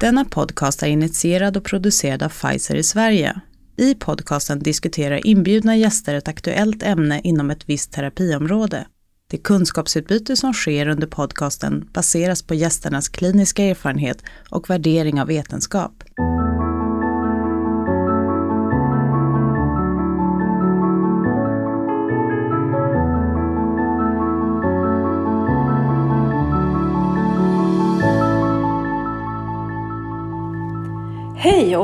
Denna 0.00 0.24
podcast 0.24 0.82
är 0.82 0.86
initierad 0.86 1.56
och 1.56 1.64
producerad 1.64 2.22
av 2.22 2.28
Pfizer 2.28 2.74
i 2.74 2.82
Sverige. 2.82 3.40
I 3.76 3.94
podcasten 3.94 4.58
diskuterar 4.58 5.26
inbjudna 5.26 5.76
gäster 5.76 6.14
ett 6.14 6.28
aktuellt 6.28 6.82
ämne 6.82 7.20
inom 7.24 7.50
ett 7.50 7.68
visst 7.68 7.92
terapiområde. 7.92 8.86
Det 9.30 9.38
kunskapsutbyte 9.38 10.36
som 10.36 10.52
sker 10.52 10.88
under 10.88 11.06
podcasten 11.06 11.88
baseras 11.92 12.42
på 12.42 12.54
gästernas 12.54 13.08
kliniska 13.08 13.64
erfarenhet 13.64 14.22
och 14.50 14.70
värdering 14.70 15.20
av 15.20 15.26
vetenskap. 15.26 16.04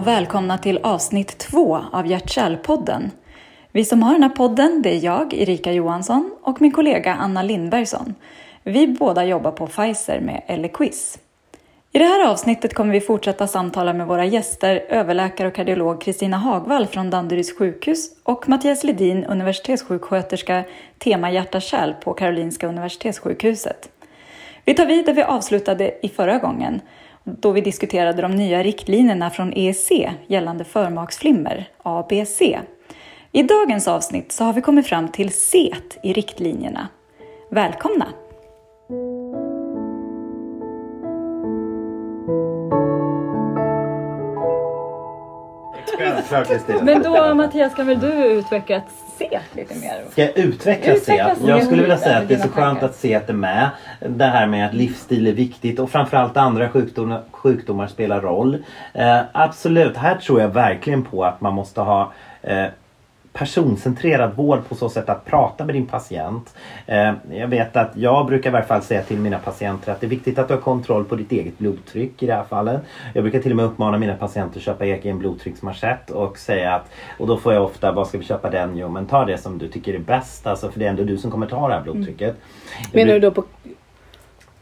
Och 0.06 0.12
välkomna 0.12 0.59
till 0.59 0.78
avsnitt 0.83 1.38
två 1.38 1.80
av 1.92 2.06
Hjärt-Kärlpodden. 2.06 3.10
Vi 3.73 3.84
som 3.84 4.02
har 4.02 4.12
den 4.12 4.23
här 4.23 4.30
podden, 4.30 4.83
det 4.83 4.91
är 4.91 5.05
jag, 5.05 5.34
Erika 5.34 5.73
Johansson 5.73 6.30
och 6.42 6.60
min 6.60 6.73
kollega 6.73 7.14
Anna 7.14 7.42
Lindbergsson. 7.42 8.14
Vi 8.62 8.87
båda 8.87 9.24
jobbar 9.24 9.50
på 9.50 9.66
Pfizer 9.66 10.20
med 10.20 10.42
Eliquiz. 10.47 11.19
I 11.92 11.98
det 11.98 12.05
här 12.05 12.30
avsnittet 12.30 12.74
kommer 12.74 12.92
vi 12.92 13.00
fortsätta 13.00 13.47
samtala 13.47 13.92
med 13.92 14.06
våra 14.06 14.24
gäster, 14.24 14.84
överläkare 14.88 15.48
och 15.48 15.55
kardiolog 15.55 16.00
Kristina 16.00 16.36
Hagvall 16.36 16.86
från 16.86 17.11
Danderyds 17.11 17.59
sjukhus 17.59 18.11
och 18.23 18.48
Mattias 18.48 18.84
Ledin, 18.84 19.25
universitetssjuksköterska, 19.25 20.64
tema 20.98 21.30
hjärta-kärl 21.30 21.92
på 21.92 22.14
Karolinska 22.14 22.66
universitetssjukhuset. 22.66 23.88
Vi 24.64 24.75
tar 24.75 24.86
vid 24.86 25.06
där 25.06 25.14
vi 25.14 25.23
avslutade 25.23 26.06
i 26.06 26.09
förra 26.09 26.38
gången 26.38 26.80
då 27.26 27.52
vi 27.52 27.60
diskuterade 27.60 28.22
de 28.22 28.30
nya 28.30 28.62
riktlinjerna 28.62 29.30
från 29.30 29.52
EEC 29.52 29.90
gällande 30.26 30.64
förmaksflimmer, 30.64 31.68
ABC. 31.83 32.42
I 33.33 33.42
dagens 33.42 33.88
avsnitt 33.88 34.33
så 34.33 34.44
har 34.44 34.52
vi 34.52 34.62
kommit 34.62 34.86
fram 34.86 35.08
till 35.08 35.30
CET 35.30 35.98
i 36.02 36.12
riktlinjerna. 36.12 36.88
Välkomna! 37.50 38.06
Självklart. 45.98 46.83
Men 46.83 47.02
då 47.02 47.34
Mattias, 47.34 47.75
kan 47.75 47.86
väl 47.86 48.00
du 48.00 48.12
utveckla 48.12 48.77
ett 48.77 48.84
CET 49.19 49.42
lite 49.52 49.75
mer? 49.75 50.05
Ska 50.11 50.22
jag 50.22 50.39
utveckla 50.39 50.92
Utveckla? 50.92 51.34
CET 51.34 51.48
Jag 51.48 51.64
skulle 51.64 51.83
vilja 51.83 51.98
säga 51.98 52.19
att 52.19 52.28
det 52.28 52.34
är 52.34 52.39
så 52.39 52.48
skönt 52.48 52.80
tankar. 52.80 52.86
att 52.86 52.94
CET 52.97 53.28
är 53.30 53.34
med. 53.34 53.70
Det 54.08 54.24
här 54.24 54.47
med 54.47 54.67
att 54.67 54.74
livsstil 54.74 55.27
är 55.27 55.33
viktigt 55.33 55.78
och 55.78 55.91
framförallt 55.91 56.36
andra 56.36 56.69
sjukdomar, 56.69 57.22
sjukdomar 57.30 57.86
spelar 57.86 58.20
roll. 58.20 58.64
Eh, 58.94 59.20
absolut, 59.33 59.97
här 59.97 60.14
tror 60.14 60.41
jag 60.41 60.48
verkligen 60.48 61.02
på 61.05 61.24
att 61.24 61.41
man 61.41 61.55
måste 61.55 61.80
ha 61.80 62.12
eh, 62.42 62.67
personcentrerad 63.37 64.37
vård 64.37 64.69
på 64.69 64.75
så 64.75 64.89
sätt 64.89 65.09
att 65.09 65.25
prata 65.25 65.65
med 65.65 65.75
din 65.75 65.87
patient. 65.87 66.55
Eh, 66.87 67.12
jag 67.31 67.48
vet 67.48 67.77
att 67.77 67.97
jag 67.97 68.27
brukar 68.27 68.51
i 68.51 68.53
varje 68.53 68.67
fall 68.67 68.83
säga 68.83 69.03
till 69.03 69.19
mina 69.19 69.39
patienter 69.39 69.92
att 69.92 70.01
det 70.01 70.06
är 70.06 70.09
viktigt 70.09 70.39
att 70.39 70.48
du 70.48 70.55
har 70.55 70.61
kontroll 70.61 71.05
på 71.05 71.17
ditt 71.17 71.33
eget 71.33 71.59
blodtryck 71.59 72.23
i 72.23 72.27
det 72.27 72.34
här 72.34 72.45
fallet. 72.45 72.81
Jag 73.14 73.25
brukar 73.25 73.41
till 73.41 73.53
och 73.53 73.57
med 73.57 73.67
uppmana 73.67 73.98
mina 73.98 74.14
patienter 74.14 74.59
att 74.59 74.64
köpa 74.64 74.84
egen 74.84 75.19
blodtrycksmanschett 75.19 76.11
och 76.11 76.39
säga 76.39 76.75
att 76.75 76.91
och 77.19 77.27
då 77.27 77.37
får 77.37 77.53
jag 77.53 77.64
ofta, 77.64 77.92
vad 77.92 78.07
ska 78.09 78.19
vi 78.19 78.25
köpa 78.25 78.51
den? 78.51 78.77
Jo 78.77 78.89
men 78.89 79.07
ta 79.07 79.25
det 79.25 79.39
som 79.39 79.59
du 79.59 79.69
tycker 79.69 79.95
är 79.95 79.98
bäst 79.98 80.47
alltså 80.47 80.70
för 80.70 80.79
det 80.79 80.87
är 80.87 80.91
ändå 80.91 81.05
du 81.05 81.19
som 81.19 81.31
kommer 81.31 81.47
ta 81.47 81.69
det 81.69 81.75
här 81.75 81.83
blodtrycket. 81.83 82.37
Jag 82.92 82.95
Menar 82.95 83.12
du 83.12 83.20
då 83.20 83.31
på 83.31 83.45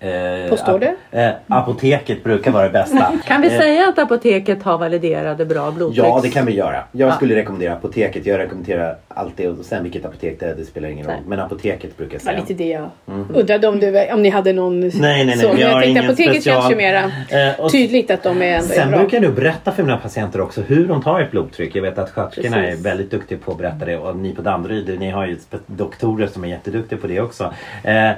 eh, 0.04 0.50
Postorder? 0.50 0.94
ap- 1.12 1.18
eh, 1.18 1.30
apoteket 1.48 2.24
brukar 2.24 2.50
vara 2.50 2.62
det 2.64 2.70
bästa. 2.70 3.12
Kan 3.26 3.40
vi 3.40 3.46
Eh, 3.54 3.58
säga 3.60 3.88
att 3.88 3.98
apoteket 3.98 4.62
har 4.62 4.78
validerade 4.78 5.44
bra 5.46 5.70
blodtrycks... 5.70 6.08
Ja 6.08 6.20
det 6.22 6.28
kan 6.28 6.46
vi 6.46 6.52
göra. 6.52 6.84
Jag 6.92 7.08
Ja. 7.08 7.12
skulle 7.12 7.34
rekommendera 7.34 7.72
apoteket. 7.72 8.26
Jag 8.26 8.38
rekommenderar 8.38 8.96
alltid 9.08 9.46
och 9.48 9.64
sen 9.64 9.82
vilket 9.82 10.04
apotek 10.04 10.40
det 10.40 10.46
är, 10.46 10.54
det 10.54 10.64
spelar 10.64 10.88
ingen 10.88 11.06
roll. 11.06 11.14
Nej. 11.14 11.24
Men 11.26 11.40
apoteket 11.40 11.96
brukar 11.96 12.14
jag 12.14 12.20
Det 12.20 12.26
var 12.26 12.32
säga. 12.32 12.40
lite 12.48 12.54
det 12.54 12.68
jag 12.68 12.90
undrade 13.34 13.68
om, 13.68 13.80
du, 13.80 14.10
om 14.12 14.22
ni 14.22 14.28
hade 14.30 14.52
någon 14.52 14.80
Nej 14.80 14.90
nej 15.00 15.26
nej. 15.26 15.38
så. 15.38 15.48
Men 15.48 15.58
jag 15.60 15.68
har 15.68 15.82
tänkte 15.82 16.04
apoteket 16.04 16.42
special. 16.42 16.60
känns 16.60 16.72
ju 16.72 16.76
mera 16.76 17.10
Eh, 17.58 17.68
tydligt 17.68 18.10
att 18.10 18.22
de 18.22 18.42
är 18.42 18.46
ändå 18.46 18.64
är 18.72 18.76
Sen 18.76 18.88
bra. 18.90 18.98
brukar 18.98 19.16
jag 19.16 19.22
nu 19.22 19.32
berätta 19.34 19.72
för 19.72 19.82
mina 19.82 19.96
patienter 19.96 20.40
också 20.40 20.60
hur 20.60 20.86
de 20.88 21.02
tar 21.02 21.20
ett 21.20 21.30
blodtryck. 21.30 21.76
Jag 21.76 21.82
vet 21.82 21.98
att 21.98 22.10
sköterskorna 22.10 22.66
är 22.66 22.76
väldigt 22.76 23.10
duktiga 23.10 23.38
på 23.44 23.52
att 23.52 23.58
berätta 23.58 23.84
det 23.84 23.96
och 23.98 24.16
ni 24.16 24.34
på 24.34 24.42
Danderyd, 24.42 25.00
ni 25.00 25.10
har 25.10 25.26
ju 25.26 25.36
doktorer 25.66 26.26
som 26.26 26.44
är 26.44 26.48
jätteduktiga 26.48 26.98
på 26.98 27.06
det 27.06 27.20
också. 27.20 27.52
Eh, 27.84 28.10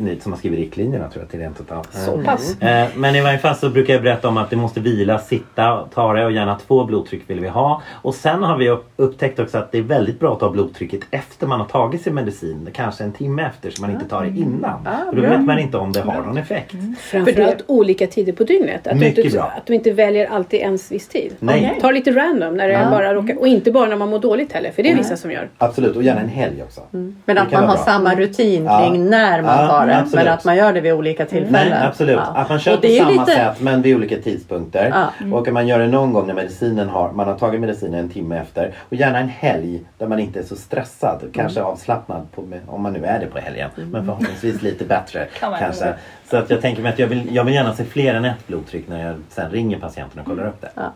ni 0.00 0.20
som 0.20 0.32
har 0.32 0.38
skrivit 0.38 0.58
riktlinjerna 0.58 1.08
tror 1.08 1.22
jag 1.22 1.30
till 1.30 1.40
rent 1.40 1.60
utav. 1.60 1.86
Så 1.90 2.18
pass. 2.24 2.62
Eh, 2.62 2.88
Men 2.96 3.14
i 3.16 3.20
varje 3.20 3.38
fall 3.38 3.54
så 3.56 3.70
brukar 3.70 3.94
jag 3.94 4.02
berätta 4.02 4.28
om 4.28 4.36
att 4.36 4.50
det 4.50 4.56
måste 4.56 4.80
vila, 4.80 5.18
sitta, 5.18 5.84
ta 5.94 6.12
det 6.12 6.24
och 6.24 6.32
gärna 6.32 6.58
två 6.66 6.84
blodtryck 6.84 7.22
vill 7.26 7.40
vi 7.40 7.48
ha. 7.48 7.82
Och 8.02 8.14
sen 8.14 8.42
har 8.42 8.56
vi 8.58 8.68
upp- 8.70 8.90
upptäckt 8.96 9.38
också 9.38 9.58
att 9.58 9.72
det 9.72 9.78
är 9.78 9.82
väldigt 9.82 10.20
bra 10.20 10.32
att 10.32 10.40
ta 10.40 10.50
blodtrycket 10.50 11.00
efter 11.10 11.46
man 11.46 11.60
har 11.60 11.66
tagit 11.66 12.02
sin 12.02 12.14
medicin. 12.14 12.68
Kanske 12.72 13.04
en 13.04 13.12
timme 13.12 13.42
efter 13.42 13.70
så 13.70 13.82
man 13.82 13.90
inte 13.90 14.04
tar 14.04 14.24
det 14.24 14.40
innan. 14.40 14.86
Ah, 14.86 15.12
då 15.12 15.20
vet 15.20 15.40
man 15.44 15.58
inte 15.58 15.76
om 15.78 15.92
det 15.92 16.00
har 16.00 16.22
någon 16.22 16.36
effekt. 16.38 16.74
Framförallt 16.98 17.64
olika 17.66 18.06
tider 18.06 18.32
på 18.32 18.44
dygnet. 18.44 18.86
Att 18.86 18.92
du, 18.92 19.00
Mycket 19.00 19.24
inte, 19.24 19.36
bra. 19.36 19.52
att 19.56 19.66
du 19.66 19.74
inte 19.74 19.90
väljer 19.90 20.26
alltid 20.26 20.60
en 20.60 20.78
viss 20.90 21.08
tid. 21.08 21.32
Nej. 21.40 21.78
Ta 21.80 21.90
lite 21.90 22.10
random 22.10 22.54
när 22.56 22.66
det 22.68 22.72
Ja. 22.74 22.90
bara 22.90 23.14
råkar, 23.14 23.38
och 23.40 23.46
inte 23.48 23.70
bara 23.72 23.88
när 23.88 23.96
man 23.96 24.08
mår 24.10 24.18
dåligt 24.18 24.52
heller. 24.52 24.70
För 24.70 24.82
det 24.82 24.90
är 24.92 24.96
vissa 24.96 25.16
som 25.16 25.30
gör. 25.32 25.48
Absolut 25.58 25.96
och 25.96 26.02
gärna 26.02 26.20
en 26.20 26.28
helg 26.28 26.62
också. 26.62 26.80
Men 26.90 27.14
Det 27.24 27.40
att 27.42 27.52
man 27.52 27.64
har 27.64 27.74
bra. 27.74 27.84
samma 27.84 28.14
rutin 28.14 28.64
Ja. 28.64 28.80
kring 28.80 29.10
när 29.10 29.42
man 29.42 29.57
Ja, 29.62 29.68
tar 29.68 29.86
det. 29.86 30.06
Men 30.14 30.28
att 30.28 30.44
man 30.44 30.56
gör 30.56 30.72
det 30.72 30.80
vid 30.80 30.92
olika 30.92 31.24
tillfällen. 31.24 31.70
Nej 31.70 31.86
absolut. 31.86 32.16
Ja. 32.16 32.22
Att 32.40 32.48
man 32.48 32.58
kör 32.58 32.72
Och 32.74 32.80
på 32.80 32.86
det 32.86 32.88
är 32.88 32.92
ju 32.92 32.98
samma 32.98 33.10
lite- 33.10 33.32
sätt 33.36 33.60
men 33.60 33.82
vid 33.82 33.96
olika 33.96 34.16
tidpunkter. 34.16 34.92
Ja. 34.94 35.36
Och 35.36 35.46
att 35.48 35.54
man 35.54 35.68
gör 35.68 35.78
det 35.78 35.86
någon 35.88 36.12
gång 36.12 36.26
när 36.26 36.34
medicinen 36.34 36.88
har, 36.88 37.12
man 37.12 37.26
har 37.26 37.34
tagit 37.34 37.60
medicinen 37.60 38.00
en 38.00 38.08
timme 38.08 38.38
efter. 38.38 38.72
Och 38.88 38.94
gärna 38.96 39.18
en 39.18 39.28
helg 39.28 39.80
där 39.98 40.06
man 40.06 40.18
inte 40.18 40.38
är 40.38 40.42
så 40.42 40.56
stressad. 40.56 41.22
Kanske 41.34 41.60
Mm. 41.60 41.72
avslappnad 41.72 42.26
på, 42.34 42.44
om 42.66 42.82
man 42.82 42.92
nu 42.92 43.04
är 43.04 43.20
det 43.20 43.26
på 43.26 43.38
helgen. 43.38 43.70
Men 43.76 44.04
förhoppningsvis 44.06 44.62
lite 44.62 44.84
bättre. 44.84 45.26
Kan 45.40 45.50
man 45.50 45.60
kanske. 45.60 45.94
Så 46.30 46.36
att 46.36 46.50
jag 46.50 46.60
tänker 46.60 46.82
mig 46.82 46.92
att 46.92 46.98
jag 46.98 47.06
vill, 47.06 47.34
jag 47.34 47.44
vill 47.44 47.54
gärna 47.54 47.74
se 47.74 47.84
fler 47.84 48.14
än 48.14 48.24
ett 48.24 48.46
blodtryck 48.46 48.88
när 48.88 49.06
jag 49.06 49.16
sen 49.28 49.50
ringer 49.50 49.78
patienten 49.78 50.20
och 50.20 50.26
kollar 50.26 50.46
upp 50.46 50.60
det. 50.60 50.68
Ja. 50.74 50.92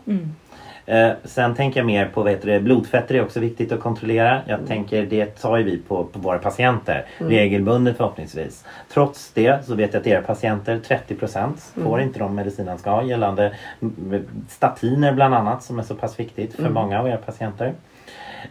Eh, 0.85 1.11
sen 1.23 1.55
tänker 1.55 1.79
jag 1.79 1.87
mer 1.87 2.05
på 2.05 2.21
vad 2.23 2.31
heter 2.31 2.47
det, 2.47 2.59
blodfetter 2.59 3.15
är 3.15 3.21
också 3.23 3.39
viktigt 3.39 3.71
att 3.71 3.79
kontrollera. 3.79 4.41
Jag 4.45 4.55
Mm. 4.55 4.67
tänker 4.67 5.05
det 5.05 5.25
tar 5.25 5.57
ju 5.57 5.63
vi 5.63 5.77
på, 5.77 6.03
på 6.03 6.19
våra 6.19 6.37
patienter 6.37 7.05
regelbundet 7.17 7.97
förhoppningsvis. 7.97 8.65
Trots 8.93 9.31
det 9.33 9.65
så 9.65 9.75
vet 9.75 9.93
jag 9.93 10.01
att 10.01 10.07
era 10.07 10.21
patienter 10.21 10.79
30% 10.79 11.71
får 11.73 11.81
Mm. 11.97 11.99
inte 12.07 12.19
de 12.19 12.35
mediciner 12.35 12.71
de 12.71 12.77
ska 12.77 12.89
ha 12.89 13.03
gällande 13.03 13.53
mm, 13.81 14.23
statiner 14.49 15.13
bland 15.13 15.33
annat 15.35 15.63
som 15.63 15.79
är 15.79 15.83
så 15.83 15.95
pass 15.95 16.19
viktigt 16.19 16.59
Mm. 16.59 16.65
för 16.73 16.81
många 16.81 16.99
av 16.99 17.07
era 17.07 17.17
patienter. 17.17 17.73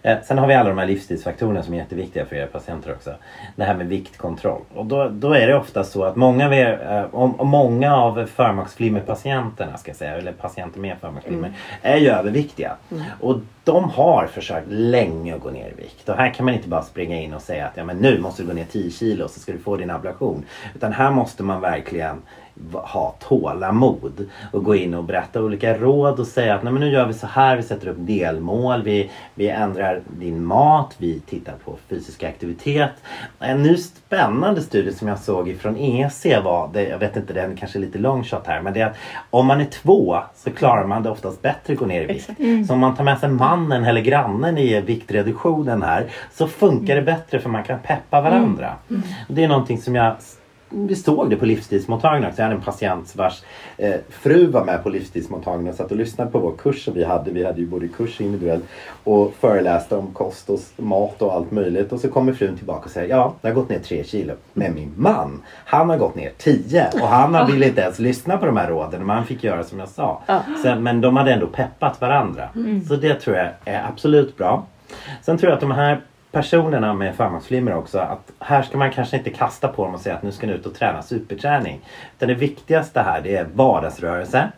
Eh, 0.02 0.18
sen 0.24 0.38
har 0.38 0.46
vi 0.46 0.54
alla 0.54 0.68
de 0.68 0.78
här 0.78 0.86
livsstilsfaktorerna 0.86 1.62
som 1.62 1.74
är 1.74 1.78
jätteviktiga 1.78 2.26
för 2.26 2.36
era 2.36 2.46
patienter 2.46 2.92
också. 2.92 3.14
Det 3.56 3.64
här 3.64 3.74
med 3.74 3.86
viktkontroll. 3.86 4.60
Och 4.74 4.86
då, 4.86 5.08
då 5.08 5.32
är 5.32 5.46
det 5.46 5.56
ofta 5.56 5.84
så 5.84 6.04
att 6.04 6.16
många 6.16 6.46
av, 6.46 6.54
er, 6.54 6.78
eh, 6.90 7.14
om, 7.14 7.40
om 7.40 7.48
många 7.48 7.96
av 7.96 8.26
förmaksflimmerpatienterna 8.26 9.76
ska 9.76 9.90
jag 9.90 9.96
säga, 9.96 10.16
eller 10.16 10.32
patienter 10.32 10.80
med 10.80 10.96
förmaksflimmer, 11.00 11.52
är 11.82 11.96
ju 11.96 12.08
överviktiga. 12.08 12.76
Och 13.20 13.40
de 13.64 13.90
har 13.90 14.26
försökt 14.26 14.66
länge 14.68 15.34
att 15.34 15.40
gå 15.40 15.50
ner 15.50 15.68
i 15.68 15.82
vikt. 15.82 16.08
Och 16.08 16.16
här 16.16 16.34
kan 16.34 16.44
man 16.44 16.54
inte 16.54 16.68
bara 16.68 16.82
springa 16.82 17.20
in 17.20 17.34
och 17.34 17.42
säga 17.42 17.66
att 17.66 17.76
ja, 17.76 17.84
men 17.84 17.96
nu 17.96 18.20
måste 18.20 18.42
du 18.42 18.48
gå 18.48 18.54
ner 18.54 18.64
10 18.64 18.90
kilo 18.90 19.28
så 19.28 19.40
ska 19.40 19.52
du 19.52 19.58
få 19.58 19.76
din 19.76 19.90
ablation. 19.90 20.44
Utan 20.74 20.92
här 20.92 21.10
måste 21.10 21.42
man 21.42 21.60
verkligen 21.60 22.22
ha 22.72 23.14
tålamod 23.28 24.28
och 24.52 24.64
gå 24.64 24.74
in 24.74 24.94
och 24.94 25.04
berätta 25.04 25.42
olika 25.42 25.78
råd 25.78 26.20
och 26.20 26.26
säga 26.26 26.54
att 26.54 26.62
Nej, 26.62 26.72
men 26.72 26.80
nu 26.80 26.90
gör 26.90 27.06
vi 27.06 27.14
så 27.14 27.26
här, 27.26 27.56
vi 27.56 27.62
sätter 27.62 27.88
upp 27.88 27.96
delmål, 27.98 28.82
vi, 28.82 29.10
vi 29.34 29.48
ändrar 29.48 30.00
din 30.18 30.44
mat, 30.44 30.94
vi 30.98 31.20
tittar 31.20 31.54
på 31.64 31.76
fysisk 31.88 32.22
aktivitet. 32.22 32.90
En 33.38 33.62
ny 33.62 33.76
spännande 33.76 34.62
studie 34.62 34.92
som 34.92 35.08
jag 35.08 35.18
såg 35.18 35.48
ifrån 35.48 35.76
EC 35.76 36.26
var, 36.44 36.70
det, 36.72 36.88
jag 36.88 36.98
vet 36.98 37.16
inte 37.16 37.32
den 37.32 37.56
kanske 37.56 37.78
är 37.78 37.80
lite 37.80 37.98
long 37.98 38.24
shot 38.24 38.46
här, 38.46 38.62
men 38.62 38.72
det 38.72 38.80
är 38.80 38.86
att 38.86 38.96
om 39.30 39.46
man 39.46 39.60
är 39.60 39.64
två 39.64 40.18
så 40.34 40.50
klarar 40.50 40.86
man 40.86 41.02
det 41.02 41.10
oftast 41.10 41.42
bättre 41.42 41.72
att 41.72 41.78
gå 41.78 41.86
ner 41.86 42.02
i 42.02 42.06
vikt. 42.06 42.30
Så 42.66 42.72
om 42.72 42.78
man 42.78 42.96
tar 42.96 43.04
med 43.04 43.18
sig 43.18 43.28
mannen 43.28 43.84
eller 43.84 44.00
grannen 44.00 44.58
i 44.58 44.80
viktreduktionen 44.80 45.82
här 45.82 46.06
så 46.34 46.46
funkar 46.46 46.96
det 46.96 47.02
bättre 47.02 47.40
för 47.40 47.48
man 47.48 47.64
kan 47.64 47.78
peppa 47.78 48.20
varandra. 48.20 48.74
Och 49.28 49.34
Det 49.34 49.44
är 49.44 49.48
någonting 49.48 49.78
som 49.78 49.94
jag 49.94 50.16
vi 50.74 50.96
såg 50.96 51.30
det 51.30 51.36
på 51.36 51.46
livsstilsmottagningen 51.46 52.28
också. 52.28 52.42
Jag 52.42 52.46
hade 52.46 52.56
en 52.56 52.62
patient 52.62 53.16
vars 53.16 53.42
eh, 53.76 53.94
fru 54.08 54.46
var 54.46 54.64
med 54.64 54.82
på 54.82 54.88
livsstilsmottagningen 54.88 55.72
och 55.72 55.76
satt 55.76 55.90
och 55.90 55.96
lyssnade 55.96 56.30
på 56.30 56.38
vår 56.38 56.52
kurs 56.52 56.84
som 56.84 56.94
vi 56.94 57.04
hade. 57.04 57.30
Vi 57.30 57.44
hade 57.44 57.60
ju 57.60 57.66
både 57.66 57.88
kurs 57.88 58.20
och 58.20 58.26
individuell 58.26 58.60
och 59.04 59.34
föreläste 59.40 59.96
om 59.96 60.06
kost 60.12 60.50
och 60.50 60.60
mat 60.76 61.22
och 61.22 61.34
allt 61.34 61.50
möjligt. 61.50 61.92
Och 61.92 62.00
så 62.00 62.08
kommer 62.08 62.32
frun 62.32 62.56
tillbaka 62.56 62.84
och 62.84 62.90
säger 62.90 63.08
ja, 63.08 63.34
jag 63.40 63.50
har 63.50 63.54
gått 63.54 63.68
ner 63.68 63.78
tre 63.78 64.04
kilo. 64.04 64.34
Men 64.52 64.74
min 64.74 64.92
man, 64.96 65.42
han 65.64 65.90
har 65.90 65.98
gått 65.98 66.14
ner 66.14 66.32
tio 66.38 66.86
och 66.94 67.08
han 67.08 67.46
ville 67.46 67.66
inte 67.66 67.80
ens 67.80 67.98
lyssna 67.98 68.38
på 68.38 68.46
de 68.46 68.56
här 68.56 68.68
råden. 68.68 69.06
Men 69.06 69.16
han 69.16 69.26
fick 69.26 69.44
göra 69.44 69.64
som 69.64 69.78
jag 69.78 69.88
sa. 69.88 70.22
Så, 70.62 70.74
men 70.74 71.00
de 71.00 71.16
hade 71.16 71.32
ändå 71.32 71.46
peppat 71.46 72.00
varandra. 72.00 72.48
Så 72.88 72.96
det 72.96 73.14
tror 73.14 73.36
jag 73.36 73.48
är 73.64 73.86
absolut 73.88 74.36
bra. 74.36 74.66
Sen 75.22 75.38
tror 75.38 75.50
jag 75.50 75.54
att 75.54 75.60
de 75.60 75.70
här 75.70 76.00
personerna 76.32 76.94
med 76.94 77.14
förmaksflimmer 77.14 77.74
också 77.74 77.98
att 77.98 78.32
här 78.38 78.62
ska 78.62 78.78
man 78.78 78.90
kanske 78.90 79.16
inte 79.16 79.30
kasta 79.30 79.68
på 79.68 79.84
dem 79.84 79.94
och 79.94 80.00
säga 80.00 80.14
att 80.14 80.22
nu 80.22 80.32
ska 80.32 80.46
ni 80.46 80.52
ut 80.52 80.66
och 80.66 80.74
träna 80.74 81.02
superträning. 81.02 81.80
Utan 82.16 82.28
det 82.28 82.34
viktigaste 82.34 83.00
här 83.00 83.20
det 83.22 83.36
är 83.36 83.46
vardagsrörelse. 83.54 84.48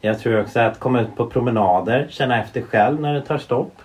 Jag 0.00 0.18
tror 0.18 0.40
också 0.40 0.60
att 0.60 0.78
komma 0.78 1.00
ut 1.00 1.16
på 1.16 1.26
promenader, 1.26 2.06
känna 2.10 2.42
efter 2.42 2.62
själv 2.62 3.00
när 3.00 3.14
det 3.14 3.20
tar 3.20 3.38
stopp. 3.38 3.82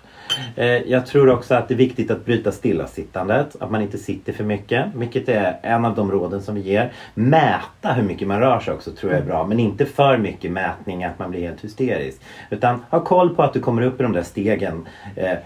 Eh, 0.56 0.66
jag 0.66 1.06
tror 1.06 1.30
också 1.30 1.54
att 1.54 1.68
det 1.68 1.74
är 1.74 1.78
viktigt 1.78 2.10
att 2.10 2.24
bryta 2.24 2.52
stillasittandet, 2.52 3.56
att 3.60 3.70
man 3.70 3.82
inte 3.82 3.98
sitter 3.98 4.32
för 4.32 4.44
mycket. 4.44 4.86
Vilket 4.94 5.28
är 5.28 5.58
en 5.62 5.84
av 5.84 5.94
de 5.94 6.10
råden 6.12 6.42
som 6.42 6.54
vi 6.54 6.60
ger. 6.60 6.92
Mäta 7.14 7.92
hur 7.92 8.02
mycket 8.02 8.28
man 8.28 8.40
rör 8.40 8.60
sig 8.60 8.74
också 8.74 8.90
tror 8.90 9.12
jag 9.12 9.20
är 9.20 9.26
bra. 9.26 9.46
Men 9.46 9.58
inte 9.60 9.86
för 9.86 10.18
mycket 10.18 10.52
mätning 10.52 11.04
att 11.04 11.18
man 11.18 11.30
blir 11.30 11.40
helt 11.40 11.64
hysterisk. 11.64 12.20
Utan 12.50 12.84
ha 12.90 13.00
koll 13.00 13.34
på 13.34 13.42
att 13.42 13.52
du 13.52 13.60
kommer 13.60 13.82
upp 13.82 14.00
i 14.00 14.02
de 14.02 14.12
där 14.12 14.22
stegen. 14.22 14.88
Eh, 15.16 15.38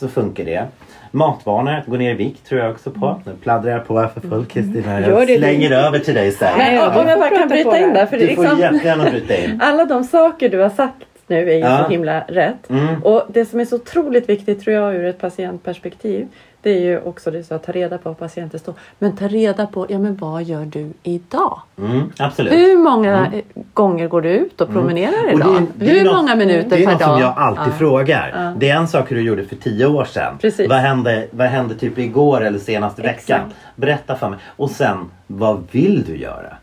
så 0.00 0.08
funkar 0.08 0.44
det. 0.44 0.64
Matvanor, 1.10 1.72
att 1.72 1.86
gå 1.86 1.96
ner 1.96 2.10
i 2.10 2.14
vikt 2.14 2.46
tror 2.46 2.60
jag 2.60 2.70
också 2.70 2.90
på. 2.90 3.20
Nu 3.26 3.32
pladdrar 3.42 3.70
jag 3.72 3.86
på 3.86 3.98
här 4.00 4.08
för 4.08 4.20
fullt 4.20 4.48
Kristina. 4.48 5.00
Gör 5.00 5.08
Jag 5.10 5.26
det 5.26 5.38
slänger 5.38 5.70
över 5.70 5.98
till 5.98 6.14
dig 6.14 6.32
sen. 6.32 6.48
Nej, 6.58 6.66
Men, 6.66 6.74
ja, 6.94 7.00
om 7.02 7.08
jag 7.08 7.18
bara 7.18 7.30
kan 7.38 7.48
bryta 7.48 7.70
det. 7.70 7.78
in 7.82 7.92
där. 7.92 8.06
För 8.06 8.16
det 8.16 8.24
är 8.24 8.28
Du 8.28 8.34
får 8.34 8.42
liksom, 8.42 8.58
jättegärna 8.60 9.10
bryta 9.10 9.36
in. 9.36 9.60
alla 9.64 9.84
de 9.84 10.04
saker 10.04 10.48
du 10.48 10.58
har 10.58 10.70
sagt 10.70 10.96
nu 11.26 11.50
är 11.50 11.54
ju 11.54 11.60
Ja. 11.60 11.84
så 11.84 11.90
himla 11.90 12.20
rätt. 12.20 12.70
Mm. 12.70 13.02
Och 13.02 13.22
det 13.28 13.44
som 13.44 13.60
är 13.60 13.64
så 13.64 13.76
otroligt 13.76 14.28
viktigt 14.28 14.64
tror 14.64 14.76
jag 14.76 14.94
ur 14.94 15.04
ett 15.04 15.20
patientperspektiv. 15.20 16.28
Det 16.62 16.70
är 16.70 16.80
ju 16.80 17.00
också 17.00 17.30
det 17.30 17.44
så 17.44 17.54
att 17.54 17.62
ta 17.62 17.72
reda 17.72 17.98
på 17.98 18.08
vad 18.08 18.18
patienten 18.18 18.60
står. 18.60 18.74
Men 18.98 19.16
ta 19.16 19.28
reda 19.28 19.66
på, 19.66 19.86
ja 19.88 19.98
men 19.98 20.16
vad 20.16 20.42
gör 20.42 20.64
du 20.64 20.92
idag? 21.02 21.60
Mm, 21.78 22.12
absolut. 22.18 22.52
Hur 22.52 22.78
många 22.78 23.26
eh, 23.32 23.42
gånger 23.74 24.08
går 24.08 24.22
du 24.22 24.28
ut 24.28 24.60
och 24.60 24.68
promenerar 24.72 25.28
Mm. 25.28 25.34
Och 25.34 25.38
det 25.38 25.44
är- 25.44 25.56
idag? 25.56 25.66
det 25.74 25.90
är 25.90 25.94
Hur 25.94 26.04
något- 26.04 26.14
många 26.16 26.34
minuter 26.36 26.70
Det 26.70 26.76
är 26.82 26.84
per 26.86 26.92
något 26.92 27.00
dag? 27.00 27.08
som 27.10 27.20
jag 27.20 27.34
alltid 27.36 27.72
Ja. 27.72 27.78
frågar. 27.78 28.32
Ja. 28.36 28.52
Det 28.58 28.70
är 28.70 28.76
en 28.76 28.88
sak 28.88 29.10
hur 29.10 29.16
du 29.16 29.22
gjorde 29.22 29.44
för 29.44 29.56
tio 29.56 29.86
år 29.86 30.04
sedan. 30.04 30.38
Precis. 30.40 30.68
Vad 30.68 30.78
hände, 30.78 31.26
vad 31.30 31.46
hände 31.46 31.74
typ 31.74 31.98
igår 31.98 32.40
eller 32.44 32.58
senaste 32.58 33.02
veckan? 33.02 33.14
Exakt. 33.40 33.56
Berätta 33.76 34.16
för 34.16 34.28
mig. 34.28 34.38
Och 34.56 34.70
sen, 34.70 35.10
vad 35.26 35.62
vill 35.70 36.04
du 36.06 36.16
göra? 36.16 36.56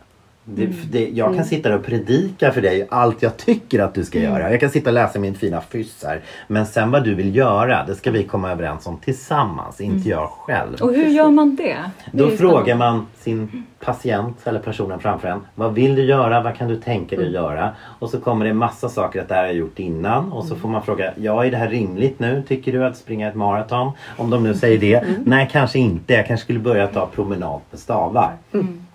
Det, 0.54 0.64
Mm. 0.64 0.76
det, 0.90 1.08
jag 1.08 1.34
kan 1.36 1.44
sitta 1.44 1.68
där 1.68 1.76
och 1.78 1.84
predika 1.84 2.52
för 2.52 2.60
dig 2.62 2.86
allt 2.90 3.22
jag 3.22 3.36
tycker 3.36 3.80
att 3.80 3.94
du 3.94 4.04
ska 4.04 4.18
Mm. 4.18 4.32
göra. 4.32 4.50
Jag 4.50 4.60
kan 4.60 4.70
sitta 4.70 4.90
och 4.90 4.94
läsa 4.94 5.18
min 5.18 5.34
fina 5.34 5.60
fyss 5.60 6.04
här. 6.06 6.20
Men 6.46 6.66
sen 6.66 6.90
vad 6.90 7.04
du 7.04 7.14
vill 7.14 7.36
göra, 7.36 7.84
det 7.86 7.94
ska 7.94 8.10
vi 8.10 8.24
komma 8.24 8.50
överens 8.52 8.86
om 8.86 8.96
tillsammans, 8.98 9.80
inte 9.80 10.08
jag 10.08 10.28
själv. 10.30 10.76
Och 10.80 10.92
hur 10.94 11.06
gör 11.08 11.30
man 11.30 11.56
det? 11.56 11.76
det 12.12 12.18
Då 12.18 12.30
ju 12.30 12.36
frågar 12.36 12.76
man 12.76 13.06
sin 13.18 13.64
patient 13.80 14.36
eller 14.46 14.60
personen 14.60 15.00
framför 15.00 15.28
en. 15.28 15.40
Vad 15.54 15.74
vill 15.74 15.94
du 15.94 16.02
göra? 16.04 16.40
Vad 16.42 16.54
kan 16.56 16.68
du 16.68 16.76
tänka 16.76 17.16
dig 17.16 17.32
göra? 17.32 17.70
Och 17.98 18.10
så 18.10 18.20
kommer 18.20 18.44
det 18.46 18.52
massa 18.54 18.88
saker 18.88 19.20
att 19.22 19.28
det 19.28 19.34
här 19.34 19.40
har 19.42 19.48
jag 19.48 19.56
gjort 19.56 19.78
innan. 19.78 20.32
Och 20.32 20.44
så 20.44 20.56
får 20.56 20.68
man 20.68 20.82
fråga. 20.82 21.12
Ja, 21.16 21.44
är 21.44 21.50
det 21.50 21.56
här 21.56 21.68
rimligt 21.68 22.18
nu? 22.18 22.42
Tycker 22.48 22.72
du 22.72 22.84
att 22.84 22.96
springa 22.96 23.28
ett 23.28 23.34
maraton? 23.34 23.92
Om 24.16 24.30
de 24.30 24.42
nu 24.42 24.54
säger 24.54 24.78
det. 24.78 25.04
Nej, 25.24 25.48
kanske 25.52 25.78
inte. 25.78 26.12
Jag 26.14 26.26
kanske 26.26 26.44
skulle 26.44 26.58
börja 26.58 26.86
ta 26.86 27.06
promenad 27.06 27.60
med 27.70 27.80
stavar. 27.80 28.32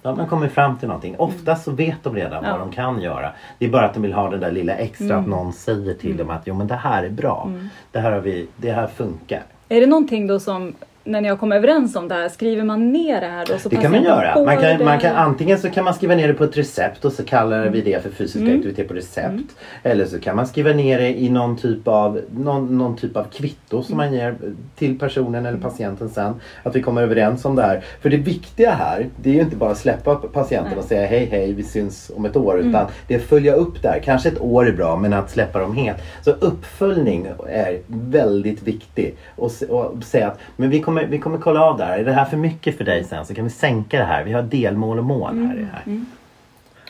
Då 0.03 0.09
har 0.09 0.15
man 0.15 0.27
kommit 0.27 0.51
fram 0.51 0.77
till 0.77 0.87
någonting. 0.87 1.15
Oftast 1.17 1.63
så 1.63 1.71
vet 1.71 2.03
de 2.03 2.15
redan 2.15 2.43
Ja. 2.43 2.51
vad 2.51 2.59
de 2.59 2.71
kan 2.71 3.01
göra. 3.01 3.29
Det 3.57 3.65
är 3.65 3.69
bara 3.69 3.85
att 3.85 3.93
de 3.93 4.03
vill 4.03 4.13
ha 4.13 4.29
den 4.29 4.39
där 4.39 4.51
lilla 4.51 4.73
extra 4.75 5.17
att 5.17 5.27
någon 5.27 5.53
säger 5.53 5.93
till 5.93 6.17
dem 6.17 6.29
att 6.29 6.41
jo 6.47 6.55
men 6.55 6.67
det 6.67 6.75
här 6.75 7.03
är 7.03 7.09
bra. 7.09 7.51
Det 7.91 7.99
här 7.99 8.11
har 8.11 8.19
vi, 8.19 8.47
det 8.57 8.71
här 8.71 8.87
funkar. 8.87 9.43
Är 9.69 9.79
det 9.79 9.87
någonting 9.87 10.27
då 10.27 10.39
som, 10.39 10.73
när 11.05 11.21
ni 11.21 11.29
har 11.29 11.35
kommit 11.37 11.55
överens 11.55 11.95
om 11.95 12.07
det 12.07 12.15
här, 12.15 12.29
skriver 12.29 12.63
man 12.63 12.91
ner 12.91 13.21
det 13.21 13.27
här 13.27 13.45
då? 13.45 13.57
Så 13.57 13.69
Det 13.69 13.75
kan 13.75 13.91
man 13.91 14.03
göra. 14.03 14.43
Man 14.45 14.57
kan, 14.57 14.77
det? 14.77 14.85
man 14.85 14.99
kan, 14.99 15.15
antingen 15.15 15.59
så 15.59 15.69
kan 15.69 15.83
man 15.83 15.93
skriva 15.93 16.15
ner 16.15 16.27
det 16.27 16.33
på 16.33 16.43
ett 16.43 16.57
recept 16.57 17.05
och 17.05 17.11
så 17.13 17.23
kallar 17.23 17.67
vi 17.69 17.81
det 17.81 18.03
för 18.03 18.09
fysisk 18.09 18.35
Mm. 18.43 18.55
aktivitet 18.57 18.87
på 18.87 18.93
recept. 18.93 19.55
Eller 19.83 20.05
så 20.05 20.19
kan 20.19 20.35
man 20.35 20.47
skriva 20.47 20.69
ner 20.73 20.99
det 20.99 21.19
i 21.21 21.29
någon 21.29 21.57
typ 21.57 21.87
av, 21.87 22.21
någon, 22.37 22.77
någon 22.77 22.95
typ 22.97 23.17
av 23.17 23.23
kvitto 23.23 23.83
som 23.83 23.97
man 23.97 24.13
ger 24.13 24.35
till 24.75 24.99
personen 24.99 25.45
eller 25.45 25.57
patienten 25.57 26.09
sen. 26.09 26.33
Att 26.63 26.75
vi 26.75 26.81
kommer 26.81 27.01
överens 27.01 27.45
om 27.45 27.55
det 27.55 27.61
här. 27.61 27.83
För 28.01 28.09
det 28.09 28.17
viktiga 28.17 28.71
här, 28.71 29.07
det 29.15 29.29
är 29.29 29.33
ju 29.33 29.41
inte 29.41 29.55
bara 29.55 29.71
att 29.71 29.77
släppa 29.77 30.15
patienten 30.15 30.77
och 30.77 30.83
säga 30.83 31.05
hej 31.07 31.25
hej 31.31 31.53
vi 31.53 31.63
syns 31.63 32.11
om 32.15 32.25
ett 32.25 32.35
år. 32.35 32.59
Utan 32.59 32.85
det 33.07 33.13
är 33.13 33.19
att 33.19 33.25
följa 33.25 33.53
upp 33.53 33.81
där. 33.81 33.99
Kanske 34.03 34.29
ett 34.29 34.41
år 34.41 34.67
är 34.67 34.71
bra 34.73 34.95
men 34.97 35.13
att 35.13 35.31
släppa 35.31 35.59
dem 35.59 35.75
helt. 35.75 35.97
Så 36.21 36.31
uppföljning 36.31 37.27
är 37.49 37.79
väldigt 37.87 38.63
viktig. 38.63 39.15
Och, 39.35 39.51
och 39.69 40.03
säga 40.03 40.27
att 40.27 40.39
men 40.55 40.69
vi 40.69 40.79
kommer, 40.79 40.92
vi 41.09 41.19
kommer 41.19 41.37
kolla 41.37 41.61
av 41.63 41.77
det 41.77 41.83
här. 41.85 41.97
Är 41.99 42.03
det 42.05 42.11
här 42.13 42.25
för 42.25 42.37
mycket 42.37 42.77
för 42.77 42.83
dig 42.83 43.03
sen 43.03 43.25
så 43.25 43.33
kan 43.33 43.43
vi 43.43 43.49
sänka 43.49 43.97
det 43.97 44.03
här. 44.05 44.23
Vi 44.23 44.33
har 44.33 44.41
delmål 44.41 44.97
och 44.99 45.03
mål 45.05 45.37
här. 45.47 45.55
i 45.55 45.59
det 45.59 45.67
här. 45.73 46.01